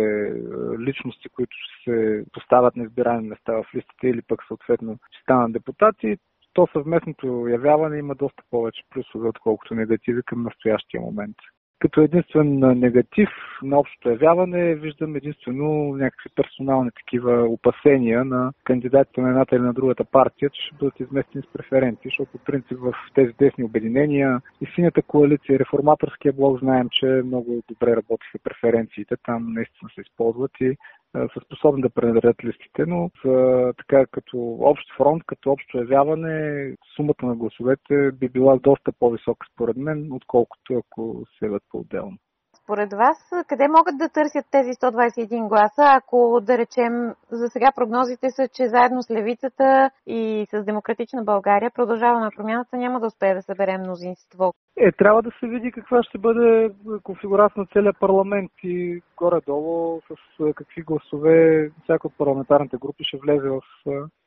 личности, 0.80 1.30
които 1.30 1.58
ще 1.58 1.92
се 1.92 2.26
поставят 2.32 2.76
на 2.76 2.84
избираеми 2.84 3.28
места 3.28 3.54
в 3.54 3.66
листите 3.76 4.08
или 4.08 4.22
пък 4.22 4.44
съответно 4.48 4.98
ще 5.12 5.22
станат 5.22 5.54
депутати, 5.54 6.18
то 6.54 6.68
съвместното 6.74 7.48
явяване 7.48 7.98
има 7.98 8.16
доста 8.16 8.44
повече 8.50 8.84
плюсове, 8.90 9.28
отколкото 9.28 9.76
негативи 9.76 10.24
към 10.24 10.44
настоящия 10.44 11.02
момент. 11.02 11.36
Като 11.80 12.02
единствен 12.02 12.60
негатив 12.60 13.30
на 13.64 13.80
общото 13.80 14.10
явяване 14.10 14.76
виждам 14.76 15.16
единствено 15.16 15.96
някакви 15.96 16.30
персонални 16.36 16.92
такива 16.92 17.44
опасения 17.44 18.26
на 18.26 18.52
кандидатите 18.64 19.22
на 19.22 19.30
едната 19.30 19.56
или 19.56 19.64
на 19.64 19.74
другата 19.74 20.04
партия, 20.04 20.50
че 20.50 20.62
ще 20.62 20.76
бъдат 20.76 21.00
изместени 21.00 21.44
с 21.44 21.54
преференции, 21.54 22.10
защото 22.10 22.32
по 22.32 22.38
принцип 22.38 22.78
в 22.80 22.94
тези 23.16 23.34
десни 23.40 23.64
обединения 23.64 24.42
и 24.62 24.66
синята 24.76 25.02
коалиция, 25.02 25.60
реформаторския 25.60 26.34
блок 26.34 26.60
знаем, 26.60 26.88
че 26.92 27.06
много 27.06 27.64
добре 27.70 27.96
работиха 27.96 28.40
преференциите, 28.44 29.16
там 29.26 29.54
наистина 29.54 29.90
се 29.96 30.02
използват 30.02 30.52
и 30.62 30.78
са 31.14 31.40
способни 31.46 31.82
да 31.82 31.90
пренарят 31.90 32.44
листите, 32.44 32.86
но 32.86 33.12
за, 33.26 33.74
така 33.78 34.06
като 34.06 34.58
общ 34.60 34.86
фронт, 34.98 35.24
като 35.26 35.52
общо 35.52 35.78
явяване, 35.78 36.76
сумата 36.96 37.24
на 37.24 37.36
гласовете 37.36 38.12
би 38.12 38.30
била 38.30 38.58
доста 38.58 38.92
по-висока 39.00 39.48
според 39.54 39.78
мен, 39.78 40.12
отколкото 40.12 40.74
ако 40.74 41.26
се 41.40 41.46
явят 41.46 41.64
по-отделно. 41.70 42.18
Според 42.64 42.94
вас, 42.94 43.18
къде 43.48 43.68
могат 43.68 43.98
да 43.98 44.10
търсят 44.10 44.46
тези 44.52 44.70
121 44.70 45.48
гласа, 45.48 45.84
ако 45.98 46.40
да 46.42 46.58
речем, 46.58 47.14
за 47.32 47.50
сега 47.50 47.72
прогнозите 47.76 48.30
са, 48.30 48.48
че 48.48 48.68
заедно 48.68 49.04
с 49.04 49.12
Левицата 49.12 49.90
и 50.08 50.48
с 50.52 50.64
Демократична 50.64 51.24
България 51.24 51.72
продължаваме 51.76 52.30
промяната, 52.36 52.78
няма 52.78 53.00
да 53.00 53.08
успее 53.08 53.34
да 53.34 53.42
съберем 53.42 53.82
мнозинство? 53.82 54.54
Е, 54.78 54.92
трябва 54.92 55.22
да 55.22 55.32
се 55.40 55.48
види 55.48 55.72
каква 55.72 56.04
ще 56.04 56.18
бъде 56.18 56.72
конфигурация 57.04 57.62
на 57.62 57.66
целия 57.74 57.94
парламент 58.00 58.52
и 58.64 59.02
горе-долу 59.18 60.02
с 60.02 60.54
какви 60.56 60.82
гласове 60.82 61.70
всяка 61.84 62.08
от 62.08 62.18
парламентарните 62.18 62.78
групи 62.78 63.04
ще 63.04 63.18
влезе 63.18 63.50
в 63.50 63.62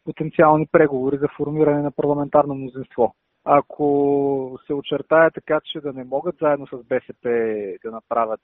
потенциални 0.05 0.67
преговори 0.73 1.17
за 1.17 1.29
формиране 1.37 1.83
на 1.83 1.91
парламентарно 1.91 2.55
мнозинство. 2.55 3.15
Ако 3.49 4.59
се 4.67 4.75
очертая 4.75 5.31
така, 5.31 5.61
че 5.65 5.81
да 5.81 5.93
не 5.93 6.05
могат 6.05 6.37
заедно 6.41 6.67
с 6.67 6.85
БСП 6.85 7.29
да 7.85 7.91
направят 7.91 8.41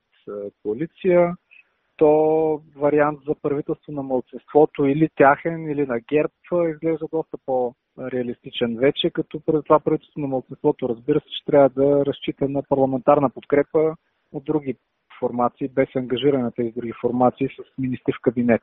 коалиция, 0.62 1.36
то 1.96 2.60
вариант 2.76 3.18
за 3.26 3.34
правителство 3.34 3.92
на 3.92 4.02
мълцинството 4.02 4.84
или 4.84 5.08
тяхен, 5.16 5.70
или 5.70 5.86
на 5.86 6.00
ГЕРБ 6.00 6.32
изглежда 6.70 7.06
доста 7.12 7.38
по-реалистичен 7.46 8.76
вече, 8.76 9.10
като 9.10 9.40
това 9.64 9.80
правителство 9.80 10.20
на 10.20 10.26
мълцинството 10.26 10.88
разбира 10.88 11.20
се, 11.20 11.26
че 11.26 11.44
трябва 11.44 11.68
да 11.68 12.06
разчита 12.06 12.48
на 12.48 12.62
парламентарна 12.62 13.30
подкрепа 13.30 13.96
от 14.32 14.44
други 14.44 14.76
формации, 15.18 15.68
без 15.68 15.88
ангажиране 15.96 16.42
на 16.42 16.52
тези 16.52 16.70
други 16.70 16.92
формации 17.00 17.48
с 17.48 17.78
министри 17.78 18.12
в 18.12 18.22
кабинет. 18.22 18.62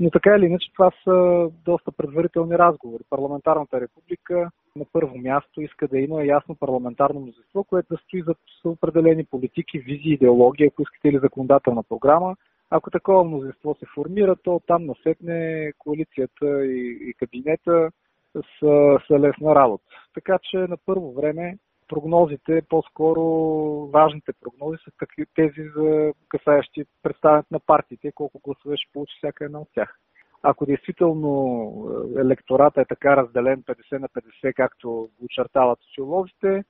Но 0.00 0.10
така 0.10 0.36
или 0.36 0.46
иначе 0.46 0.72
това 0.72 0.90
са 1.04 1.48
доста 1.64 1.92
предварителни 1.92 2.58
разговори. 2.58 3.02
Парламентарната 3.10 3.80
република 3.80 4.50
на 4.76 4.84
първо 4.92 5.18
място 5.18 5.60
иска 5.60 5.88
да 5.88 5.98
има 5.98 6.24
ясно 6.24 6.54
парламентарно 6.54 7.20
мнозинство, 7.20 7.64
което 7.64 7.94
да 7.94 8.00
стои 8.00 8.22
за 8.22 8.34
определени 8.64 9.24
политики, 9.24 9.78
визии, 9.78 10.12
идеология, 10.12 10.68
ако 10.68 10.82
искате 10.82 11.08
или 11.08 11.18
законодателна 11.18 11.82
програма. 11.82 12.36
Ако 12.70 12.90
такова 12.90 13.24
мнозинство 13.24 13.76
се 13.78 13.86
формира, 13.94 14.36
то 14.36 14.60
там 14.66 14.86
насетне 14.86 15.72
коалицията 15.78 16.66
и, 16.66 16.98
и 17.10 17.14
кабинета 17.14 17.90
са, 18.32 18.98
са 19.06 19.20
лесна 19.20 19.54
работа. 19.54 19.84
Така 20.14 20.38
че 20.50 20.56
на 20.56 20.76
първо 20.86 21.12
време 21.12 21.58
прогнозите, 21.88 22.62
по-скоро 22.68 23.22
важните 23.86 24.32
прогнози 24.40 24.78
са 24.84 25.06
тези 25.34 25.68
за 25.76 26.12
касаещи 26.28 26.84
представянето 27.02 27.48
на 27.50 27.60
партиите, 27.60 28.12
колко 28.12 28.40
гласове 28.44 28.76
ще 28.76 28.92
получи 28.92 29.14
всяка 29.18 29.44
една 29.44 29.60
от 29.60 29.68
тях. 29.74 29.98
Ако 30.48 30.66
действително 30.66 31.32
е, 32.16 32.20
електората 32.20 32.80
е 32.80 32.84
така 32.84 33.16
разделен 33.16 33.62
50 33.62 33.98
на 33.98 34.08
50, 34.08 34.54
както 34.54 35.08
очертават 35.24 35.78
социолозите, 35.82 36.64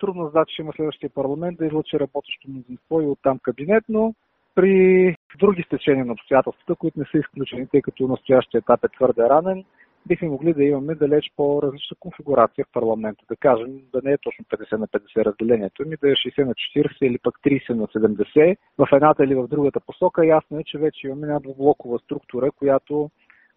трудно 0.00 0.28
значи, 0.28 0.54
че 0.54 0.62
има 0.62 0.72
следващия 0.76 1.10
парламент 1.10 1.58
да 1.58 1.66
излъчи 1.66 2.00
работещо 2.00 2.50
мнозинство 2.50 3.00
и 3.00 3.06
оттам 3.06 3.38
кабинет, 3.38 3.84
но 3.88 4.14
при 4.54 5.16
други 5.38 5.62
стечения 5.62 6.04
на 6.04 6.12
обстоятелствата, 6.12 6.74
които 6.74 6.98
не 6.98 7.04
са 7.12 7.18
изключени, 7.18 7.66
тъй 7.66 7.82
като 7.82 8.08
настоящия 8.08 8.58
етап 8.58 8.84
е 8.84 8.88
твърде 8.88 9.22
ранен, 9.22 9.64
бихме 10.08 10.28
могли 10.28 10.54
да 10.54 10.64
имаме 10.64 10.94
далеч 10.94 11.32
по-различна 11.36 11.96
конфигурация 12.00 12.64
в 12.64 12.72
парламента. 12.72 13.24
Да 13.28 13.36
кажем, 13.36 13.80
да 13.92 14.00
не 14.04 14.12
е 14.12 14.18
точно 14.18 14.44
50 14.44 14.76
на 14.76 14.88
50 14.88 15.24
разделението, 15.24 15.86
ми 15.86 15.96
да 16.02 16.10
е 16.10 16.12
60 16.12 16.44
на 16.44 16.54
40 16.54 17.02
или 17.02 17.18
пък 17.18 17.38
30 17.44 17.70
на 17.70 17.86
70 17.86 18.56
в 18.78 18.88
едната 18.92 19.24
или 19.24 19.34
в 19.34 19.48
другата 19.48 19.80
посока. 19.80 20.26
Ясно 20.26 20.58
е, 20.58 20.64
че 20.64 20.78
вече 20.78 21.06
имаме 21.06 21.26
една 21.26 21.40
двублокова 21.40 21.98
структура, 21.98 22.50
която 22.52 23.10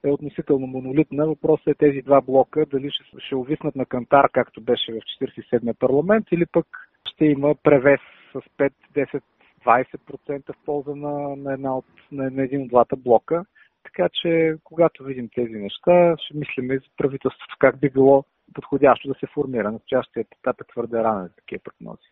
е 0.04 0.12
относително 0.12 0.68
монолитна. 0.68 1.28
Въпросът 1.28 1.68
е 1.68 1.74
тези 1.74 2.02
два 2.02 2.22
блока 2.22 2.66
дали 2.66 2.92
ще, 2.92 3.04
ще 3.26 3.36
увиснат 3.36 3.76
на 3.76 3.86
кантар, 3.86 4.30
както 4.32 4.62
беше 4.62 4.92
в 4.92 5.24
47-я 5.24 5.74
парламент, 5.74 6.26
или 6.32 6.46
пък 6.46 6.68
ще 7.10 7.26
има 7.26 7.56
превес 7.64 8.00
с 8.34 8.40
5, 8.58 8.72
10, 8.96 9.22
20% 9.66 10.54
в 10.54 10.66
полза 10.66 10.96
на, 10.96 11.36
на, 11.36 11.54
една 11.54 11.78
от, 11.78 11.86
на, 12.12 12.44
един 12.44 12.62
от 12.62 12.70
двата 12.70 12.96
блока. 12.96 13.46
Така 13.84 14.10
че, 14.13 14.56
когато 14.63 15.04
видим 15.04 15.30
тези 15.36 15.54
неща, 15.54 16.15
ще 16.17 16.38
мислим 16.38 16.72
и 16.72 16.78
за 16.78 16.86
правителството 16.98 17.56
как 17.60 17.80
би 17.80 17.89
било 17.89 18.24
подходящо 18.54 19.08
да 19.08 19.13
се 19.20 19.28
формира. 19.34 19.72
Настоящият 19.72 20.28
етап 20.39 20.62
е 20.62 20.72
твърде 20.72 20.98
ранен 20.98 21.28
за 21.28 21.36
такива 21.36 21.62
прогнози. 21.63 22.08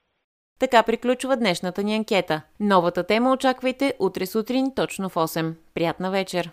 Така 0.59 0.83
приключва 0.83 1.37
днешната 1.37 1.83
ни 1.83 1.95
анкета. 1.95 2.41
Новата 2.59 3.07
тема 3.07 3.31
очаквайте 3.31 3.93
утре 3.99 4.25
сутрин 4.25 4.65
точно 4.75 5.09
в 5.09 5.15
8. 5.15 5.53
Приятна 5.73 6.11
вечер! 6.11 6.51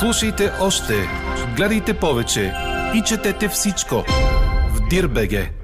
Слушайте 0.00 0.44
още, 0.62 0.94
гледайте 1.56 1.98
повече 2.00 2.52
и 2.96 3.02
четете 3.06 3.48
всичко 3.48 3.94
в 4.74 4.88
Дирбеге. 4.90 5.61